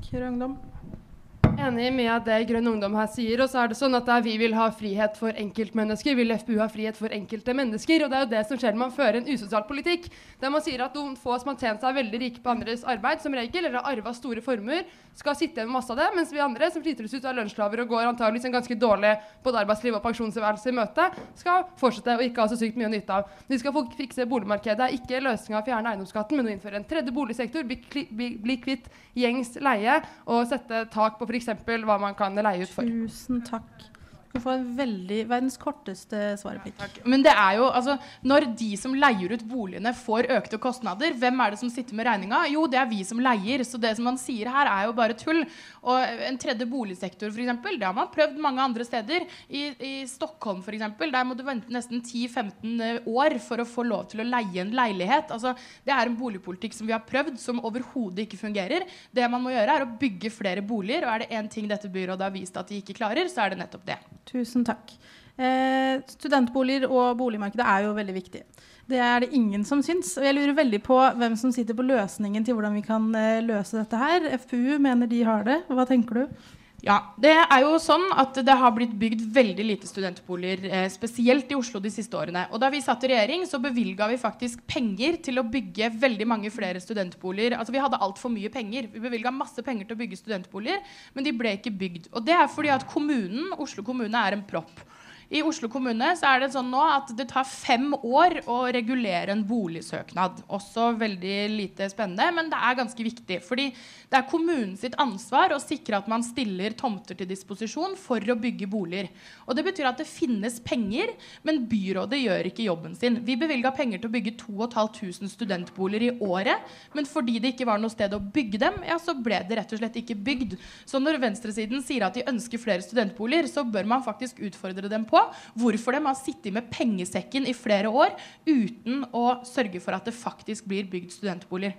[1.56, 3.40] Rød i Enig med det Grønn Ungdom her sier.
[3.40, 6.16] Og så er det sånn at vi vil ha frihet for enkeltmennesker.
[6.18, 8.04] Vil FPU ha frihet for enkelte mennesker?
[8.04, 10.10] Og det er jo det som skjer når man fører en usosial politikk.
[10.42, 13.24] Der man sier at noen få som har tjent seg veldig rike på andres arbeid,
[13.24, 14.84] som regel, eller har arva store formuer,
[15.16, 17.38] skal sitte igjen med masse av det, mens vi andre som sliter oss ut av
[17.38, 19.14] lønnsslaver og går antageligvis en ganske dårlig
[19.46, 21.06] både arbeidsliv og pensjonstilværelse i møte,
[21.40, 23.32] skal fortsette å ikke ha så sykt mye nytte av.
[23.48, 24.92] Vi skal fikse boligmarkedet.
[25.00, 27.80] Ikke løsninga å fjerne eiendomsskatten, men å innføre en tredje boligsektor, bli,
[28.12, 31.45] bli, bli kvitt gjengs leie og sette tak på f.eks.
[31.86, 32.84] hva man kan leie ut for.
[32.84, 33.95] Tusen takk.
[34.36, 36.76] Du får en veldig, verdens korteste svareplikk.
[36.82, 37.94] Ja, Men det er jo, altså,
[38.28, 42.04] når de som leier ut boligene, får økte kostnader, hvem er det som sitter med
[42.10, 42.42] regninga?
[42.52, 43.64] Jo, det er vi som leier.
[43.64, 45.40] Så det som man sier her, er jo bare tull.
[45.88, 49.24] Og en tredje boligsektor, f.eks., det har man prøvd mange andre steder.
[49.48, 54.10] I, i Stockholm, f.eks., der må du vente nesten 10-15 år for å få lov
[54.12, 55.32] til å leie en leilighet.
[55.32, 55.56] Altså,
[55.88, 58.84] det er en boligpolitikk som vi har prøvd, som overhodet ikke fungerer.
[59.16, 61.08] Det man må gjøre, er å bygge flere boliger.
[61.08, 63.56] Og er det én ting dette byrådet har vist at de ikke klarer, så er
[63.56, 64.02] det nettopp det.
[64.30, 64.94] Tusen takk.
[65.36, 68.44] Eh, studentboliger og boligmarkedet er jo veldig viktig.
[68.90, 70.14] Det er det ingen som syns.
[70.20, 73.42] Og jeg lurer veldig på hvem som sitter på løsningen til hvordan vi kan eh,
[73.46, 74.30] løse dette her.
[74.46, 75.62] FPU mener de har det.
[75.70, 76.40] Hva tenker du?
[76.86, 81.50] Ja, det er jo sånn at det har blitt bygd veldig lite studentboliger, eh, spesielt
[81.50, 82.44] i Oslo de siste årene.
[82.54, 86.28] Og da vi satt i regjering, så bevilga vi faktisk penger til å bygge veldig
[86.30, 87.58] mange flere studentboliger.
[87.58, 88.86] Altså Vi hadde altfor mye penger.
[88.94, 90.78] Vi bevilga masse penger til å bygge studentboliger,
[91.16, 92.10] men de ble ikke bygd.
[92.14, 94.86] Og det er fordi at kommunen, Oslo kommune er en propp.
[95.34, 99.34] I Oslo kommune så er det sånn nå at det tar fem år å regulere
[99.34, 100.44] en boligsøknad.
[100.54, 103.40] Også veldig lite spennende, men det er ganske viktig.
[103.46, 103.72] Fordi
[104.12, 108.38] det er kommunen sitt ansvar å sikre at man stiller tomter til disposisjon for å
[108.38, 109.10] bygge boliger.
[109.48, 111.16] Og Det betyr at det finnes penger,
[111.48, 113.18] men byrådet gjør ikke jobben sin.
[113.26, 117.82] Vi bevilga penger til å bygge 2500 studentboliger i året, men fordi det ikke var
[117.82, 120.58] noe sted å bygge dem, ja, så ble det rett og slett ikke bygd.
[120.86, 125.08] Så når venstresiden sier at de ønsker flere studentboliger, så bør man faktisk utfordre dem
[125.08, 125.24] på på
[125.64, 128.16] hvorfor de har sittet med pengesekken i flere år
[128.48, 131.78] uten å sørge for at det faktisk blir bygd studentboliger.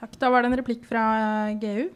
[0.00, 0.14] Takk.
[0.20, 1.02] Da var det en replikk fra
[1.50, 1.90] eh, GU.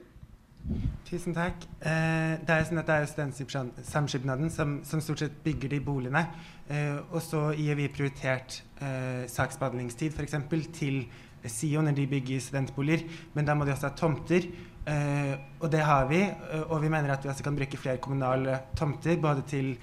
[1.09, 1.65] Tusen takk.
[1.85, 6.25] Eh, det er sånn at det er Studentsamskipnaden som, som, stort sett bygger de boligene.
[6.69, 10.37] Eh, og så gir vi prioritert eh, saksbehandlingstid f.eks.
[10.77, 11.03] til
[11.45, 13.05] SIO når de bygger studentboliger.
[13.37, 14.49] Men da må de også ha tomter.
[14.85, 16.23] Eh, og det har vi.
[16.25, 19.21] Eh, og vi mener at vi også kan bruke flere kommunale tomter.
[19.21, 19.75] både til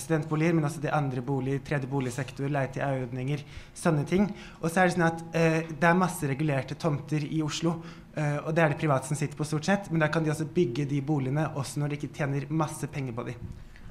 [0.00, 3.44] studentboliger, men også de andre boliger, tredje boligsektor, leie til ordninger
[3.76, 4.28] sånne ting.
[4.60, 7.76] Og så er det sånn at eh, det er masse regulerte tomter i Oslo.
[8.16, 9.90] Eh, og det er det private som sitter på, stort sett.
[9.92, 13.16] Men da kan de også bygge de boligene også når de ikke tjener masse penger
[13.16, 13.36] på de.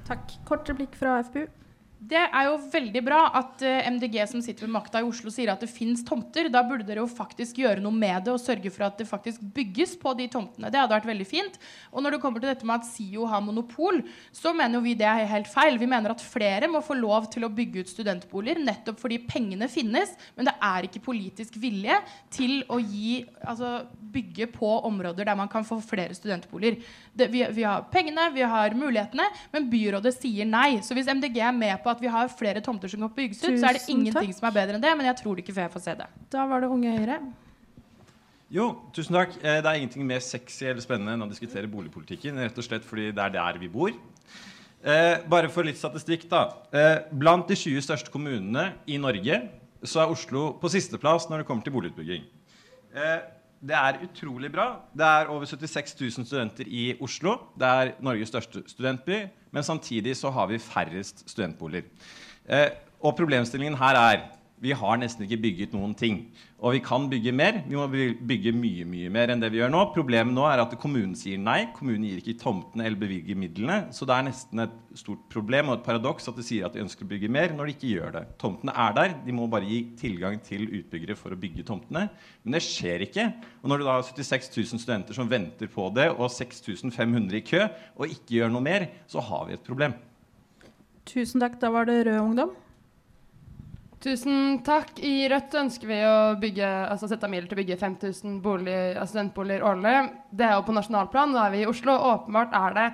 [0.05, 0.35] Takk.
[0.47, 1.45] Kort replikk fra FPU.
[2.05, 5.49] Det er jo veldig bra at eh, MDG som sitter ved makta i Oslo sier
[5.53, 6.51] at det fins tomter.
[6.53, 9.41] Da burde dere jo faktisk gjøre noe med det og sørge for at det faktisk
[9.55, 10.69] bygges på de tomtene.
[10.69, 11.57] Det hadde vært veldig fint.
[11.95, 14.01] Og når det kommer til dette med at SIO har monopol,
[14.35, 15.79] så mener jo vi det er helt feil.
[15.81, 19.69] Vi mener at flere må få lov til å bygge ut studentboliger nettopp fordi pengene
[19.71, 21.97] finnes, men det er ikke politisk vilje
[22.33, 23.79] til å gi, altså,
[24.15, 26.77] bygge på områder der man kan få flere studentboliger.
[27.15, 30.83] Det, vi, vi har pengene, vi har mulighetene, men byrådet sier nei.
[30.85, 33.55] Så hvis MDG er med på at vi har flere tomter som kan bygges ut,
[33.59, 34.37] så er det ingenting takk.
[34.37, 34.93] som er bedre enn det.
[34.99, 36.07] Men jeg tror det ikke før jeg får se det.
[36.35, 37.19] Da var det Unge Høyre.
[38.53, 39.33] Jo, tusen takk.
[39.41, 42.37] Eh, Det er ingenting mer sexy eller spennende enn å diskutere boligpolitikken.
[42.37, 43.89] Rett og slett fordi det er der vi bor.
[44.85, 46.43] Eh, bare for litt statistikk, da.
[46.71, 49.39] Eh, blant de 20 største kommunene i Norge
[49.85, 52.23] så er Oslo på sisteplass når det kommer til boligutbygging.
[52.95, 53.19] Eh,
[53.61, 54.67] det er utrolig bra.
[54.93, 57.37] Det er over 76 000 studenter i Oslo.
[57.59, 59.25] Det er Norges største studentby.
[59.51, 61.87] Men samtidig så har vi færrest studentboliger.
[62.49, 62.69] Eh,
[63.01, 64.25] og problemstillingen her er
[64.65, 66.23] vi har nesten ikke bygget noen ting.
[66.65, 67.59] Og vi kan bygge mer.
[67.67, 69.83] Vi må bygge mye mye mer enn det vi gjør nå.
[69.93, 71.67] Problemet nå er at kommunen sier nei.
[71.75, 73.77] Kommunen gir ikke tomtene eller bevilger midlene.
[73.93, 76.81] Så det er nesten et stort problem og et paradoks at de sier at de
[76.81, 78.25] ønsker å bygge mer, når de ikke gjør det.
[78.41, 79.15] Tomtene er der.
[79.27, 82.07] De må bare gi tilgang til utbyggere for å bygge tomtene.
[82.41, 83.29] Men det skjer ikke.
[83.61, 87.45] Og når du da har 76 000 studenter som venter på det, og 6500 i
[87.45, 87.63] kø,
[87.99, 89.93] og ikke gjør noe mer, så har vi et problem.
[91.05, 91.59] Tusen takk.
[91.61, 92.55] Da var det Rød Ungdom.
[94.05, 94.99] Tusen takk.
[95.01, 98.75] I Rødt ønsker vi å bygge, altså sette av midler til å bygge 5000 bolig,
[98.93, 99.93] altså studentboliger årlig.
[100.29, 101.33] Det er jo på nasjonalplan.
[101.33, 101.95] Nå er vi i Oslo.
[102.11, 102.85] Åpenbart er det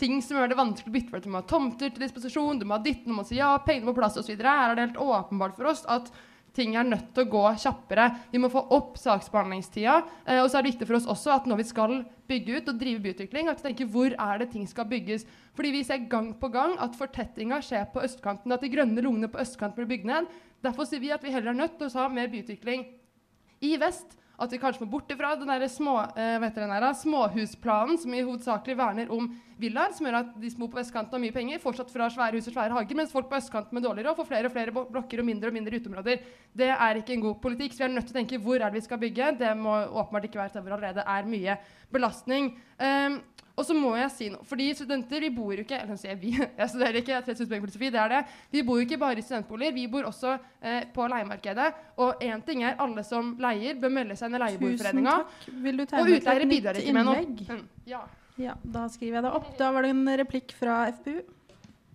[0.00, 2.64] ting som gjør det vanskelig å bytte for du må ha tomter til disposisjon, du
[2.68, 4.32] må ha ditt, du må si ja, pengene på plass osv.
[4.32, 6.08] Her er det helt åpenbart for oss at
[6.56, 8.08] ting er nødt til å gå kjappere.
[8.32, 9.96] Vi må få opp saksbehandlingstida.
[10.24, 11.96] Eh, og så er det viktig for oss også at når vi skal
[12.30, 15.26] bygge ut og drive byutvikling, at vi tenker hvor er det ting skal bygges.
[15.56, 19.30] Fordi vi ser gang på gang at fortettinga skjer på østkanten, at de grønne lungene
[19.32, 20.30] på østkanten blir bygd ned.
[20.64, 22.86] Derfor sier vi at vi heller er nødt til å ha mer byutvikling
[23.64, 24.16] i vest.
[24.36, 29.10] At vi kanskje må bort ifra den der små, eh, småhusplanen som i hovedsakelig verner
[29.10, 32.36] om villaer, som gjør at de bor på vestkanten har mye penger, fortsatt fra svære
[32.36, 34.72] hus og svære hager, mens folk på østkanten med dårligere råd får flere og flere
[34.72, 36.20] blokker og mindre og mindre uteområder.
[36.52, 38.68] Det er ikke en god politikk, så vi er nødt til å tenke hvor er
[38.68, 39.38] det vi skal bygge.
[39.38, 41.56] Det må åpenbart ikke være et sted hvor allerede er mye
[41.90, 42.60] belastning.
[42.76, 43.22] Um,
[43.56, 46.20] og så må jeg si noe, fordi studenter vi bor jo ikke eller sier jeg
[46.20, 48.20] vi, jeg studerer ikke, jeg 30 filosofi, det er det.
[48.52, 51.70] Vi bor jo ikke bare i studentboliger, vi bor også eh, på leiemarkedet.
[52.04, 55.16] Og én ting er alle som leier, bør melde seg inn i leieboerforeninga.
[56.02, 57.24] Og utleiere bidrar ikke med noe.
[57.48, 58.04] Mm, ja.
[58.36, 59.48] Ja, da skriver jeg det opp.
[59.56, 61.22] Da var det en replikk fra FPU.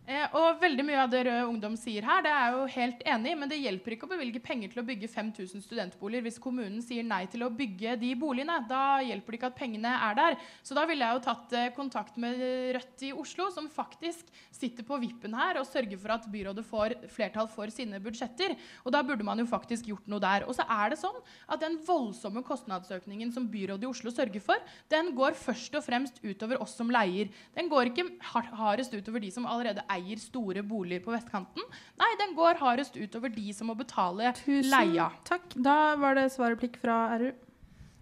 [0.09, 3.35] Eh, og veldig mye av det Rød Ungdom sier her, det er jo helt enig
[3.37, 7.05] men det hjelper ikke å bevilge penger til å bygge 5000 studentboliger hvis kommunen sier
[7.05, 8.55] nei til å bygge de boligene.
[8.65, 10.37] Da hjelper det ikke at pengene er der.
[10.65, 12.41] Så da ville jeg jo tatt eh, kontakt med
[12.75, 16.97] Rødt i Oslo, som faktisk sitter på vippen her og sørger for at byrådet får
[17.13, 18.57] flertall for sine budsjetter.
[18.81, 20.47] Og da burde man jo faktisk gjort noe der.
[20.49, 24.73] Og så er det sånn at den voldsomme kostnadsøkningen som byrådet i Oslo sørger for,
[24.89, 27.29] den går først og fremst utover oss som leier.
[27.53, 28.09] Den går ikke
[28.57, 31.63] hardest utover de som allerede eier store boliger på vestkanten.
[31.99, 35.09] Nei, den går hardest utover de som må betale Tusen leia.
[35.27, 35.53] takk.
[35.55, 37.31] Da var det svareplikk fra RU.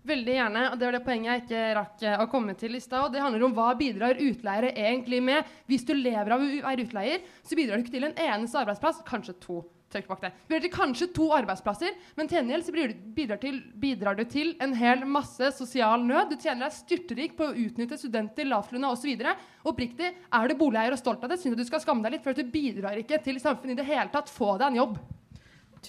[0.09, 0.61] Veldig gjerne.
[0.71, 3.11] og Det var det poenget jeg ikke rakk eh, å komme til i stad.
[3.13, 5.43] Det handler om hva bidrar utleiere egentlig med.
[5.67, 9.03] Hvis du lever av å være utleier, så bidrar du ikke til en eneste arbeidsplass.
[9.05, 9.59] Kanskje to.
[9.89, 10.29] Tørk bak det.
[10.45, 13.39] Bidrar til kanskje to arbeidsplasser, men til gjengjeld bidrar,
[13.81, 16.29] bidrar, du til en hel masse sosial nød.
[16.29, 19.23] Du tjener deg styrtrik på å utnytte studenter, lavtlønna osv.
[19.69, 22.25] Oppriktig, er du boligeier og stolt av det, syns jeg du skal skamme deg litt,
[22.25, 24.29] for du bidrar ikke til samfunnet i det hele tatt.
[24.29, 24.99] Få deg en jobb.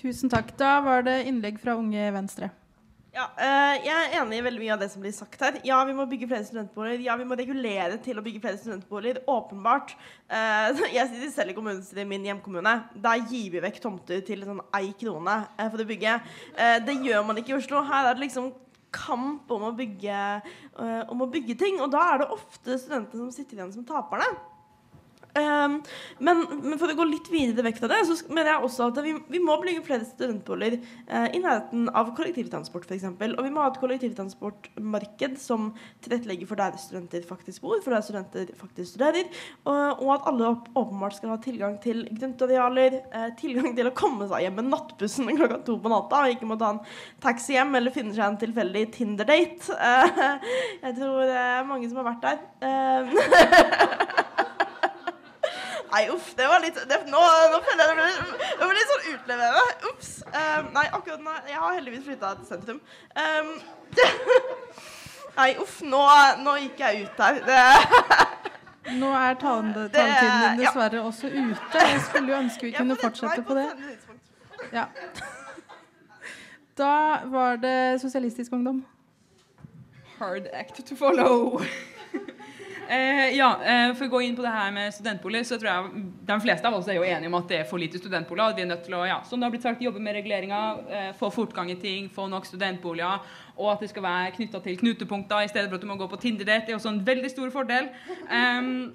[0.00, 0.54] Tusen takk.
[0.56, 2.54] Da var det innlegg fra Unge Venstre.
[3.10, 5.56] Ja, eh, jeg er enig i veldig mye av det som blir sagt her.
[5.66, 7.00] Ja, vi må bygge flere studentboliger.
[7.08, 9.18] Ja, vi må regulere til å bygge flere studentboliger.
[9.26, 9.96] Åpenbart.
[10.30, 12.76] Eh, jeg sitter selv i kommunestyret i min hjemkommune.
[12.94, 16.20] Der gir vi vekk tomter til sånn ei krone eh, for å bygge.
[16.86, 17.82] Det gjør man ikke i Oslo.
[17.88, 18.52] Her er det liksom
[18.94, 20.22] kamp om å bygge,
[21.10, 21.82] om å bygge ting.
[21.82, 24.30] Og da er det ofte studentene som sitter igjen som taperne.
[25.38, 25.76] Um,
[26.18, 28.98] men, men for å gå litt videre vekk fra det, så mener jeg også at
[29.04, 33.06] vi, vi må bygge flere studentboliger uh, i nærheten av kollektivtransport f.eks.
[33.28, 35.70] Og vi må ha et kollektivtransportmarked som
[36.02, 39.26] tilrettelegger for der studenter faktisk bor, for der studenter faktisk studerer.
[39.62, 43.96] Og, og at alle opp, åpenbart skal ha tilgang til grøntarealer, uh, tilgang til å
[43.96, 46.82] komme seg hjem med nattbussen klokka to på natta, og ikke må ta en
[47.22, 49.76] taxi hjem eller finne seg en tilfeldig Tinder-date.
[49.76, 50.06] Eh,
[50.88, 52.38] jeg tror det er mange som har vært der.
[55.90, 57.20] Nei, uff, det var litt det, nå,
[57.52, 59.90] nå føler jeg det ble, det ble litt sånn utleverende.
[59.90, 60.10] Ops.
[60.30, 62.80] Um, nei, akkurat nå Jeg har heldigvis flytta til sentrum.
[63.18, 63.50] Um,
[65.40, 66.02] Nei, uff, nå,
[66.44, 67.40] nå gikk jeg ut her.
[67.46, 67.60] Det,
[68.98, 70.70] Nå er tale- taletiden din ja.
[70.70, 71.82] dessverre også ute.
[71.84, 73.66] Jeg skulle jo ønske vi kunne fortsette på det.
[74.74, 74.86] Ja.
[76.80, 76.94] Da
[77.30, 78.82] var det Sosialistisk Ungdom.
[80.18, 81.60] Hard act to follow.
[82.90, 86.00] Eh, ja, eh, For å gå inn på det her med studentbolig, så tror jeg
[86.26, 88.50] de fleste av oss er jo enige om at det er for lite studentboliger.
[88.50, 90.80] at Vi er nødt til å ja, som det har blitt sagt, jobbe med reguleringer,
[90.90, 93.20] eh, få fortgang i ting, få nok studentboliger.
[93.58, 96.08] Og at det skal være knytta til knutepunkter i stedet for at du må gå
[96.10, 96.66] på Tinder-date.
[96.66, 97.90] Det er også en veldig stor fordel.
[98.26, 98.92] Em,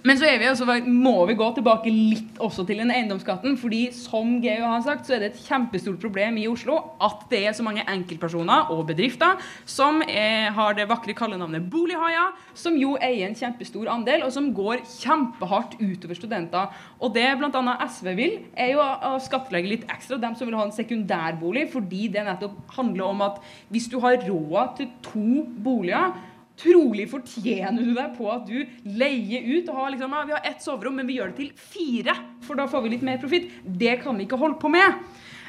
[0.00, 3.58] men så vi også, må vi gå tilbake litt også til den eiendomsskatten.
[3.60, 7.42] fordi som Geo har sagt, så er det et kjempestort problem i Oslo at det
[7.44, 9.36] er så mange enkeltpersoner og bedrifter
[9.68, 14.48] som er, har det vakre kallenavnet bolighaier, som jo eier en kjempestor andel, og som
[14.56, 16.72] går kjempehardt utover studenter.
[17.00, 17.76] Og det bl.a.
[17.84, 22.08] SV vil, er jo å skattlegge litt ekstra dem som vil ha en sekundærbolig, fordi
[22.08, 26.16] det nettopp handler om at hvis du har råd til to boliger
[26.60, 28.58] Trolig fortjener du deg på at du
[29.00, 31.52] leier ut og har liksom, ja, vi har ett soverom, men vi gjør det til
[31.56, 33.48] fire, for da får vi litt mer profitt.
[33.64, 34.98] Det kan vi ikke holde på med.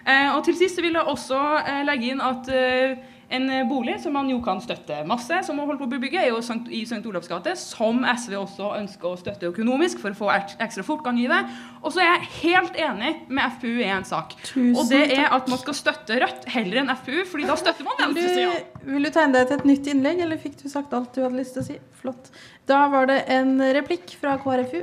[0.06, 2.95] Eh, og til sist så vil jeg også eh, legge inn at eh,
[3.32, 6.30] en bolig som man jo kan støtte masse, som man holder på å bygge, er
[6.30, 6.39] jo
[6.70, 7.00] i St.
[7.08, 11.20] Olavs gate, som SV også ønsker å støtte økonomisk for å få ek- ekstra fortgang
[11.24, 11.39] i det.
[11.84, 14.36] Og så er jeg helt enig med FPU i en sak.
[14.44, 17.88] Tusen og det er at man skal støtte Rødt heller enn FPU, fordi da støtter
[17.88, 18.52] man venstresida.
[18.86, 21.24] Vil, vil du tegne deg til et nytt innlegg, eller fikk du sagt alt du
[21.24, 21.80] hadde lyst til å si?
[22.02, 22.32] Flott.
[22.67, 24.82] Da var det en replikk fra KrFU.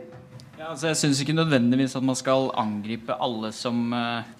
[0.59, 4.38] Ja, altså jeg syns ikke nødvendigvis at man skal angripe alle som eh, s-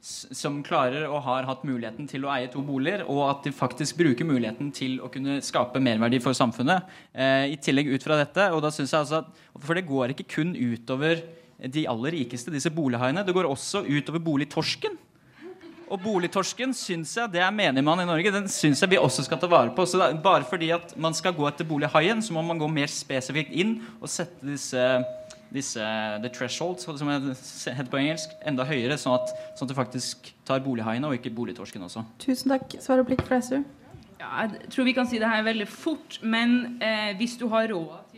[0.00, 3.98] som klarer og har hatt muligheten til å eie to boliger, og at de faktisk
[4.00, 6.88] bruker muligheten til å kunne skape merverdi for samfunnet.
[7.12, 10.14] Eh, I tillegg ut fra dette, og da synes jeg altså at For det går
[10.14, 11.20] ikke kun utover
[11.60, 13.24] de aller rikeste, disse bolighaiene.
[13.26, 14.96] Det går også utover boligtorsken.
[15.90, 19.40] Og boligtorsken syns jeg, det er menigmann i Norge, den syns jeg vi også skal
[19.42, 19.84] ta vare på.
[19.90, 22.88] Så da, bare fordi at man skal gå etter bolighaien, så må man gå mer
[22.88, 24.84] spesifikt inn og sette disse,
[25.54, 25.82] disse
[26.22, 30.62] the thresholds, som heter på engelsk, enda høyere, sånn at, sånn at du faktisk tar
[30.64, 32.04] bolighaiene og ikke boligtorsken også.
[32.22, 32.78] Tusen takk.
[32.82, 33.60] Svarreplikk fra SU.
[34.20, 37.70] Ja, jeg tror vi kan si det her veldig fort, men eh, hvis du har
[37.72, 38.10] råd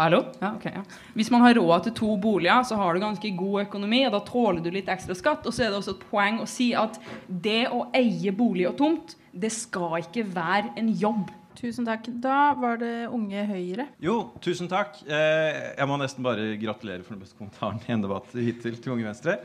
[0.00, 0.22] Hallo?
[0.40, 0.80] Ja, okay, Ja.
[1.12, 4.20] Hvis man har råd til to boliger, så har du ganske god økonomi, og da
[4.24, 5.44] tåler du litt ekstra skatt.
[5.44, 6.96] Og så er det også et poeng å si at
[7.28, 11.28] det å eie bolig og tomt, det skal ikke være en jobb.
[11.60, 12.06] Tusen takk.
[12.24, 13.84] Da var det Unge Høyre.
[14.00, 14.94] Jo, tusen takk.
[15.04, 18.94] Eh, jeg må nesten bare gratulere for den beste kommentaren i en debatt hittil til
[18.94, 19.36] Unge Venstre.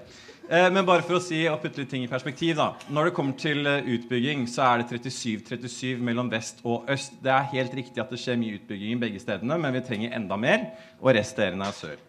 [0.48, 2.70] Eh, men bare for å si og putte litt ting i perspektiv, da.
[2.88, 7.20] Når det kommer til eh, utbygging, så er det 37-37 mellom vest og øst.
[7.20, 10.16] Det er helt riktig at det skjer mye utbygging i begge stedene, men vi trenger
[10.16, 10.70] enda mer,
[11.02, 12.04] og resterende er sør.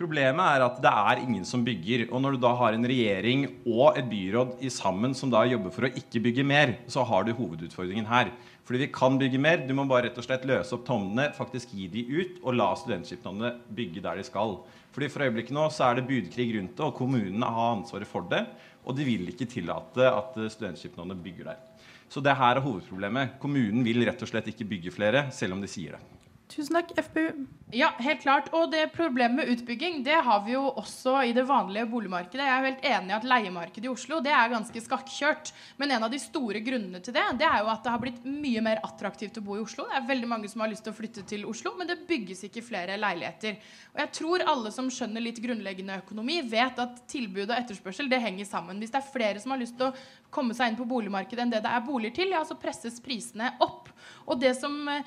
[0.00, 2.06] Problemet er at det er ingen som bygger.
[2.08, 5.74] Og når du da har en regjering og et byråd i sammen som da jobber
[5.74, 8.30] for å ikke bygge mer, så har du hovedutfordringen her.
[8.70, 9.64] Fordi vi kan bygge mer.
[9.66, 12.68] Du må bare rett og slett løse opp tomtene, faktisk gi de ut, og la
[12.78, 14.60] studentskipnadene bygge der de skal.
[14.94, 18.30] Fordi For øyeblikket nå så er det budkrig rundt det, og kommunene har ansvaret for
[18.30, 18.44] det.
[18.86, 21.58] Og de vil ikke tillate at eh, studentskipnadene bygger der.
[22.06, 23.34] Så det her er hovedproblemet.
[23.42, 26.19] Kommunen vil rett og slett ikke bygge flere, selv om de sier det.
[26.50, 27.46] Tusen takk, FPU.
[27.70, 28.48] Ja, helt klart.
[28.58, 32.42] Og det problemet med utbygging det har vi jo også i det vanlige boligmarkedet.
[32.42, 35.52] Jeg er helt enig i at leiemarkedet i Oslo det er ganske skakkjørt.
[35.78, 38.26] Men en av de store grunnene til det det er jo at det har blitt
[38.26, 39.86] mye mer attraktivt å bo i Oslo.
[39.86, 42.42] Det er veldig mange som har lyst til å flytte til Oslo, men det bygges
[42.48, 43.62] ikke flere leiligheter.
[43.94, 48.22] Og jeg tror alle som skjønner litt grunnleggende økonomi, vet at tilbud og etterspørsel det
[48.26, 48.82] henger sammen.
[48.82, 51.54] Hvis det er flere som har lyst til å komme seg inn på boligmarkedet enn
[51.54, 53.89] det det er boliger til, ja, så presses prisene opp.
[54.26, 55.02] Og det som, eh,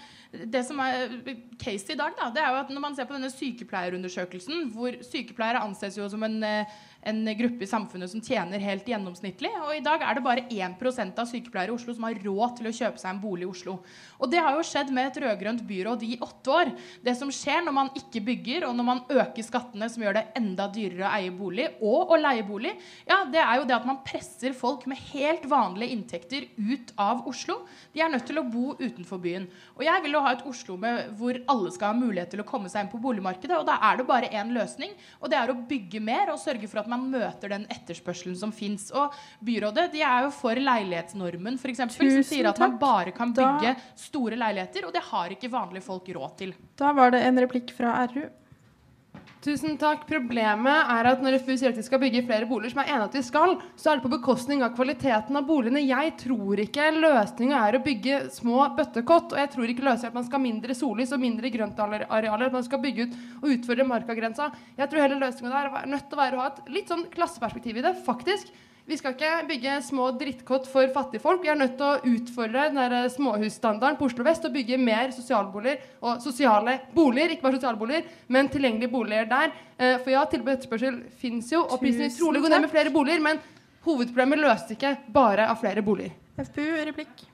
[0.45, 1.13] det som er
[1.61, 4.97] case i dag, da, det er jo at når man ser på denne sykepleierundersøkelsen, hvor
[5.05, 6.65] sykepleiere anses jo som en, eh,
[7.09, 11.19] en gruppe i samfunnet som tjener helt gjennomsnittlig, og i dag er det bare 1%
[11.19, 13.77] av sykepleiere i Oslo som har råd til å kjøpe seg en bolig i Oslo.
[14.19, 16.71] Og det har jo skjedd med et rød-grønt byråd i åtte år.
[17.03, 20.25] Det som skjer når man ikke bygger, og når man øker skattene som gjør det
[20.39, 22.73] enda dyrere å eie bolig og å leie bolig,
[23.09, 27.27] ja, det er jo det at man presser folk med helt vanlige inntekter ut av
[27.29, 27.61] Oslo.
[27.93, 29.49] De er nødt til å bo utenfor byen.
[29.77, 32.47] Og jeg vil jo ha et Oslo med, hvor alle skal ha mulighet til å
[32.47, 33.57] komme seg inn på boligmarkedet.
[33.59, 36.69] Og da er det bare én løsning, og det er å bygge mer og sørge
[36.69, 38.91] for at man møter den etterspørselen som fins.
[38.91, 41.89] Og byrådet de er jo for leilighetsnormen, f.eks., som
[42.23, 46.07] sier at man bare kan Da- bygge store leiligheter, og det har ikke vanlige folk
[46.15, 46.53] råd til.
[46.77, 48.27] Da var det en replikk fra RU.
[49.43, 50.05] Tusen takk.
[50.07, 53.09] Problemet er at når FU sier at de skal bygge flere boliger, som er enig
[53.09, 55.81] at de skal, så er det på bekostning av kvaliteten av boligene.
[55.83, 59.35] Jeg tror ikke løsninga er å bygge små bøttekott.
[59.35, 62.47] Og jeg tror ikke løsninga er at man skal ha mindre sollys og mindre grøntarealer.
[62.47, 64.51] At man skal bygge ut og utfordre markagrensa.
[64.79, 67.09] Jeg tror hele løsninga der er nødt til å være å ha et litt sånn
[67.11, 67.97] klasseperspektiv i det.
[68.07, 68.55] Faktisk.
[68.83, 71.39] Vi skal ikke bygge små drittkott for fattigfolk.
[71.45, 75.13] Vi er nødt til å utfordre den der småhusstandarden på Oslo vest og bygge mer
[75.15, 77.31] sosialboliger og sosiale boliger.
[77.31, 79.55] Ikke bare sosiale boliger, men tilgjengelige boliger der.
[79.79, 82.75] Eh, For ja, tilbud og etterspørsel fins jo, og prisen vil trolig gå ned med
[82.75, 83.23] flere boliger.
[83.23, 83.39] Men
[83.87, 86.11] hovedproblemet løses ikke bare av flere boliger.
[86.43, 87.29] FPU, replikk.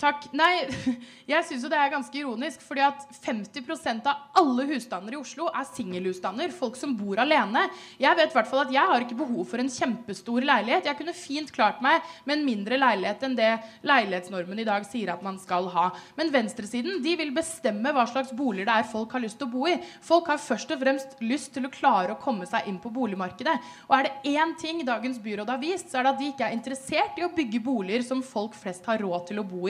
[0.00, 0.30] Takk.
[0.32, 0.64] Nei,
[1.32, 5.50] jeg syns jo det er ganske ironisk, fordi at 50% av alle husstander i Oslo
[5.52, 6.54] er singelhusstander.
[6.56, 7.66] Folk som bor alene.
[8.00, 10.88] Jeg vet hvert at jeg har ikke behov for en kjempestor leilighet.
[10.88, 13.50] Jeg kunne fint klart meg med en mindre leilighet enn det
[13.86, 15.90] leilighetsnormen i dag sier at man skal ha.
[16.16, 19.52] Men venstresiden de vil bestemme hva slags boliger det er folk har lyst til å
[19.52, 19.76] bo i.
[20.06, 23.56] Folk har først og fremst lyst til å klare å komme seg inn på boligmarkedet.
[23.90, 26.48] Og er det én ting dagens byråd har vist, så er det at de ikke
[26.48, 29.69] er interessert i å bygge boliger som folk flest har råd til å bo i.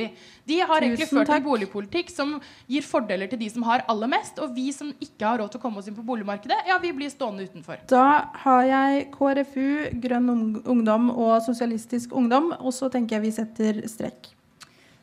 [0.50, 2.34] De har egentlig Tusen ført en boligpolitikk som
[2.70, 5.60] gir fordeler til de som har aller mest, og vi som ikke har råd til
[5.60, 7.84] å komme oss inn på boligmarkedet, ja, vi blir stående utenfor.
[7.92, 9.70] Da har jeg KrFU,
[10.02, 10.34] Grønn
[10.64, 14.34] Ungdom og Sosialistisk Ungdom, og så tenker jeg vi setter strekk.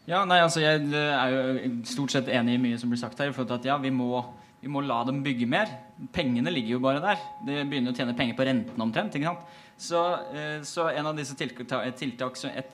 [0.07, 3.19] Ja, nei, altså Jeg eh, er jo stort sett enig i mye som blir sagt
[3.19, 3.33] her.
[3.35, 4.21] For at ja, vi må,
[4.61, 5.71] vi må la dem bygge mer.
[6.15, 7.25] Pengene ligger jo bare der.
[7.43, 9.17] De begynner å tjene penger på renten omtrent.
[9.19, 9.57] ikke sant?
[9.77, 11.99] Så, eh, så en av disse tiltak, et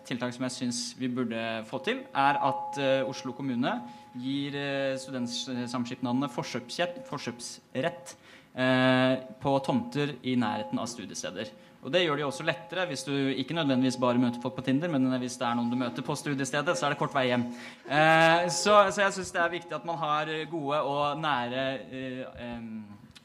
[0.08, 3.74] tiltak som jeg syns vi burde få til, er at eh, Oslo kommune
[4.14, 8.16] gir uh, studentsamskipnadene forkjøpsrett,
[8.54, 11.50] eh, på tomter i nærheten av studiesteder.
[11.84, 14.64] Og Det gjør det jo også lettere hvis du ikke nødvendigvis bare møter folk på
[14.64, 17.26] Tinder, men hvis det er noen du møter på studiestedet, så er det kort vei
[17.34, 17.50] hjem.
[17.90, 22.62] Eh, så, så jeg syns det er viktig at man har gode og nære eh,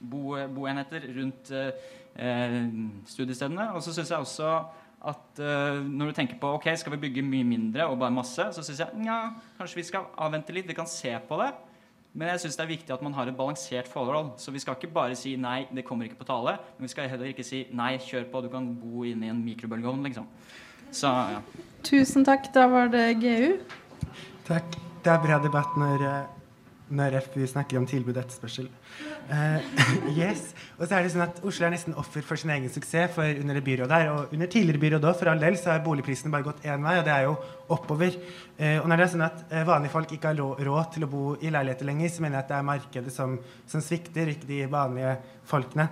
[0.00, 1.72] boenheter rundt eh, eh,
[3.06, 3.70] studiestedene.
[3.76, 4.52] Og så syns jeg også
[5.08, 8.48] at uh, når du tenker på ok, skal vi bygge mye mindre og bare masse,
[8.54, 9.18] så syns jeg ja,
[9.58, 10.66] kanskje vi skal avvente litt.
[10.66, 11.52] Vi kan se på det.
[12.18, 14.32] Men jeg syns det er viktig at man har et balansert forhold.
[14.42, 16.56] Så vi skal ikke bare si nei, det kommer ikke på tale.
[16.78, 19.44] Men vi skal heller ikke si nei, kjør på, du kan bo inne i en
[19.44, 20.26] mikrobølgeovn, liksom.
[20.90, 21.42] Så ja.
[21.86, 22.48] Tusen takk.
[22.54, 23.58] Da var det GU.
[24.48, 24.78] Takk.
[25.04, 26.64] Det er bra debatt når, eh,
[26.98, 28.66] når FPU snakker om tilbud og etterspørsel.
[29.28, 29.60] Eh,
[30.16, 30.54] yes.
[30.78, 33.28] Og så er det sånn at Oslo er nesten offer for sin egen suksess for
[33.28, 34.10] under det byrådet her.
[34.14, 36.94] Og under tidligere byråd òg, for all del, så har boligprisene bare gått én vei,
[37.00, 37.34] og det er jo
[37.74, 38.16] oppover.
[38.58, 41.10] Uh, og når det er sånn at eh, vanlige folk ikke har råd til å
[41.12, 43.36] bo i leiligheter lenger, så mener jeg at det er markedet som,
[43.68, 45.12] som svikter, ikke de vanlige
[45.48, 45.90] folkene.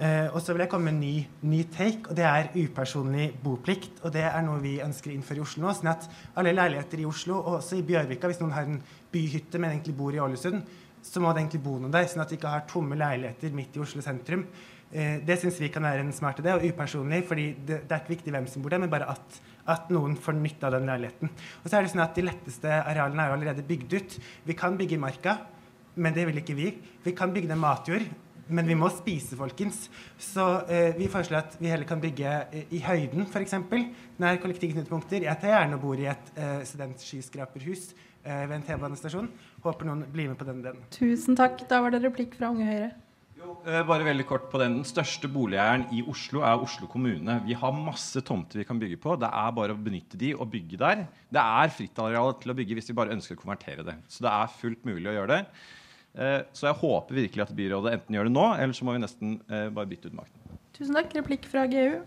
[0.00, 3.30] Uh, og så vil jeg komme med en ny, ny take, og det er upersonlig
[3.44, 4.00] boplikt.
[4.00, 5.76] Og det er noe vi ønsker å innføre i Oslo nå.
[5.76, 6.08] sånn at
[6.40, 8.80] alle leiligheter i Oslo, og også i Bjørvika, hvis noen har en
[9.12, 10.64] byhytte, men egentlig bor i Ålesund,
[11.08, 13.76] så må det egentlig bo noen der, sånn at de ikke har tomme leiligheter midt
[13.78, 14.44] i Oslo sentrum.
[14.88, 18.02] Eh, det syns vi kan være en smart idé, og upersonlig, fordi det, det er
[18.02, 20.88] ikke viktig hvem som bor der, men bare at, at noen får nytte av den
[20.88, 21.32] leiligheten.
[21.62, 24.16] Og så er det sånn at De letteste arealene er jo allerede bygd ut.
[24.48, 25.38] Vi kan bygge i marka,
[25.98, 26.72] men det vil ikke vi.
[27.04, 28.06] Vi kan bygge ned matjord,
[28.48, 29.86] men vi må spise, folkens.
[30.20, 33.56] Så eh, vi foreslår at vi heller kan bygge eh, i høyden, f.eks.
[34.20, 35.26] Nær kollektivknutepunkter.
[35.28, 37.90] Jeg tar gjerne og bor i et eh, studentskyskraperhus
[38.28, 39.28] ved en T-banestasjon.
[39.64, 40.62] Håper noen blir med på den.
[40.64, 40.82] delen.
[40.94, 41.62] Tusen takk.
[41.70, 42.90] Da var det replikk fra Unge Høyre.
[43.38, 43.54] Jo,
[43.86, 44.80] Bare veldig kort på den.
[44.80, 47.36] Den største boligeieren i Oslo er Oslo kommune.
[47.46, 49.14] Vi har masse tomter vi kan bygge på.
[49.22, 51.04] Det er bare å benytte de og bygge der.
[51.30, 53.94] Det er fritt areal til å bygge hvis vi bare ønsker å konvertere det.
[54.10, 55.46] Så det er fullt mulig å gjøre det.
[56.18, 59.04] Eh, Så jeg håper virkelig at byrådet enten gjør det nå, eller så må vi
[59.06, 60.58] nesten eh, bare bytte ut makten.
[60.74, 61.14] Tusen takk.
[61.14, 62.02] Replikk fra GU.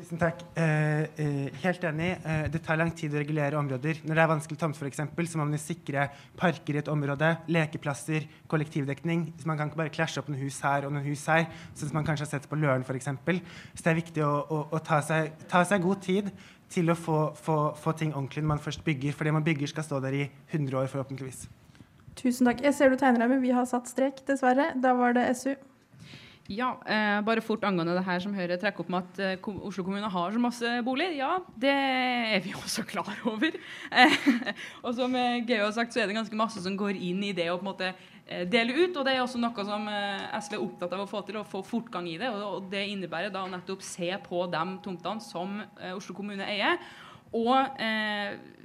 [0.00, 0.40] Tusen takk.
[0.56, 2.10] Eh, eh, helt enig.
[2.24, 4.00] Eh, det tar lang tid å regulere områder.
[4.06, 6.06] Når det er vanskelig tomt, eksempel, så må man sikre
[6.40, 9.26] parker i et område, lekeplasser, kollektivdekning.
[9.36, 11.90] Så man kan ikke bare klasje opp noen hus her og noen hus her, sånn
[11.90, 13.10] som man kanskje har sett på Løren f.eks.
[13.10, 16.32] Så det er viktig å, å, å ta, seg, ta seg god tid
[16.70, 19.12] til å få, få, få ting ordentlig når man først bygger.
[19.12, 21.44] For det man bygger, skal stå der i 100 år, forhåpentligvis.
[22.16, 22.64] Tusen takk.
[22.64, 24.72] Jeg ser du tegner deg, men vi har satt strek, dessverre.
[24.80, 25.52] Da var det SU.
[26.50, 29.84] Ja, eh, bare fort angående det her som Høyre trekker opp med at eh, Oslo
[29.86, 31.12] kommune har så masse boliger.
[31.14, 31.28] Ja,
[31.62, 33.54] det er vi også klar over.
[33.94, 34.16] Eh,
[34.82, 37.30] og som eh, Geo har sagt, så er det ganske masse som går inn i
[37.36, 38.98] det å på en måte eh, dele ut.
[38.98, 41.46] Og det er også noe som eh, SV er opptatt av å få til, å
[41.46, 42.32] få fortgang i det.
[42.34, 45.60] Og, det innebærer da å nettopp se på de tomtene som
[45.94, 46.82] Oslo kommune eier,
[47.30, 47.78] og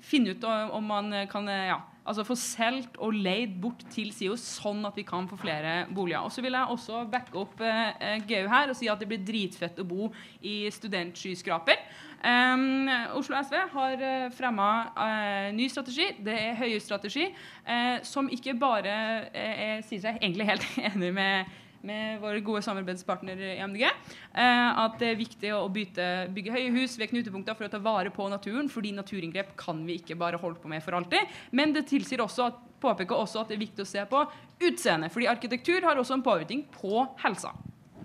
[0.02, 4.86] finne ut om man kan ja, altså få solgt og leid bort til SIO, sånn
[4.88, 6.26] at vi kan få flere boliger.
[6.26, 9.24] Og så vil jeg også backe opp eh, Gau her og si at det blir
[9.26, 10.12] dritfett å bo
[10.46, 11.82] i studentskyskraper.
[12.26, 16.08] Um, Oslo SV har uh, fremma uh, ny strategi.
[16.26, 17.28] Det er Høyre-strategi,
[17.70, 18.96] eh, som ikke bare
[19.28, 21.54] uh, er, sier seg egentlig helt enig med
[21.86, 23.86] med våre gode samarbeidspartner i MDG.
[23.86, 27.82] Eh, at det er viktig å byte, bygge høye hus ved knutepunkter for å ta
[27.84, 31.38] vare på naturen, fordi naturinngrep kan vi ikke bare holde på med for alltid.
[31.56, 34.26] Men det tilsier også at, påpeker også at det er viktig å se på
[34.66, 37.54] utseendet, fordi arkitektur har også en påvirkning på helsa.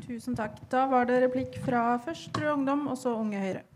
[0.06, 0.56] Tusen takk.
[0.72, 3.69] Da var det replikk fra først Rød Ungdom, og så Unge Høyre.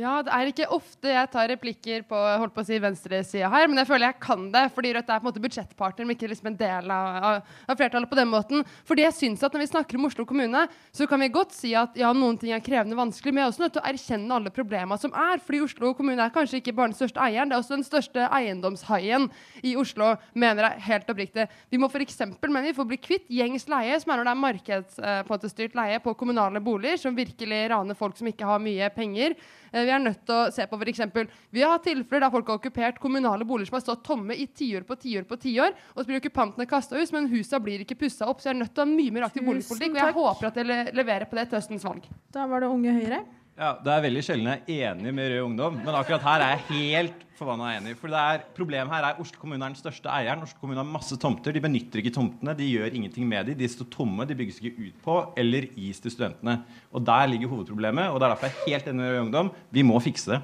[0.00, 3.66] Ja, det er ikke ofte jeg tar replikker på holdt på å si venstresida her,
[3.68, 6.30] men jeg føler jeg kan det, fordi Rødt er på en måte budsjettpartner, men ikke
[6.30, 8.64] liksom en del av, av, av flertallet på den måten.
[8.88, 10.62] Fordi jeg synes at Når vi snakker om Oslo kommune,
[10.96, 13.52] så kan vi godt si at ja, noen ting er krevende vanskelig, men jeg er
[13.52, 15.42] også nødt til å erkjenne alle problemene som er.
[15.44, 18.30] Fordi Oslo kommune er kanskje ikke bare den største eieren, det er også den største
[18.32, 19.28] eiendomshaien
[19.60, 21.48] i Oslo, mener jeg helt oppriktig.
[21.68, 22.22] Vi må f.eks.
[22.40, 26.16] men vi får bli kvitt gjengs leie, som er når det er markedsstyrt leie på
[26.16, 29.36] kommunale boliger, som virkelig raner folk som ikke har mye penger.
[29.72, 32.32] Eh, Vi er nødt til å se på for eksempel, Vi har hatt tilfeller der
[32.32, 35.76] folk har okkupert kommunale boliger som har stått tomme i tiår på tiår på tiår.
[35.92, 38.40] Og så blir okkupantene kasta hus, men husa blir ikke pussa opp.
[38.40, 39.92] Så jeg er nødt til å ha mye mer aktiv boligpolitikk.
[39.92, 42.08] Og jeg håper at dere leverer på det til høstens valg.
[42.32, 43.20] Da var det Unge Høyre.
[43.58, 46.54] Ja, Det er veldig sjelden jeg er enig med Rød Ungdom, men akkurat her er
[46.54, 47.92] jeg helt forbanna enig.
[47.98, 50.40] For det er, Problemet her er Oslo kommune er den største eieren.
[50.46, 51.52] Oslo kommune har masse tomter.
[51.52, 52.54] De benytter ikke tomtene.
[52.56, 53.58] De gjør ingenting med dem.
[53.58, 54.24] De står tomme.
[54.28, 56.60] De bygges ikke ut på eller gis til studentene.
[56.94, 58.08] Og Der ligger hovedproblemet.
[58.08, 59.50] og det er derfor jeg er helt enig med Rød Ungdom.
[59.72, 60.40] Vi må fikse det.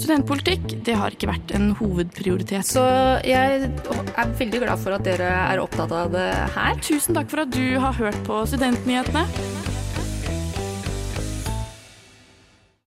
[0.00, 2.64] Studentpolitikk det har ikke vært en hovedprioritet.
[2.66, 2.82] Så
[3.26, 3.68] jeg
[4.16, 6.74] er veldig glad for at dere er opptatt av det her.
[6.82, 9.26] Tusen takk for at du har hørt på Studentnyhetene.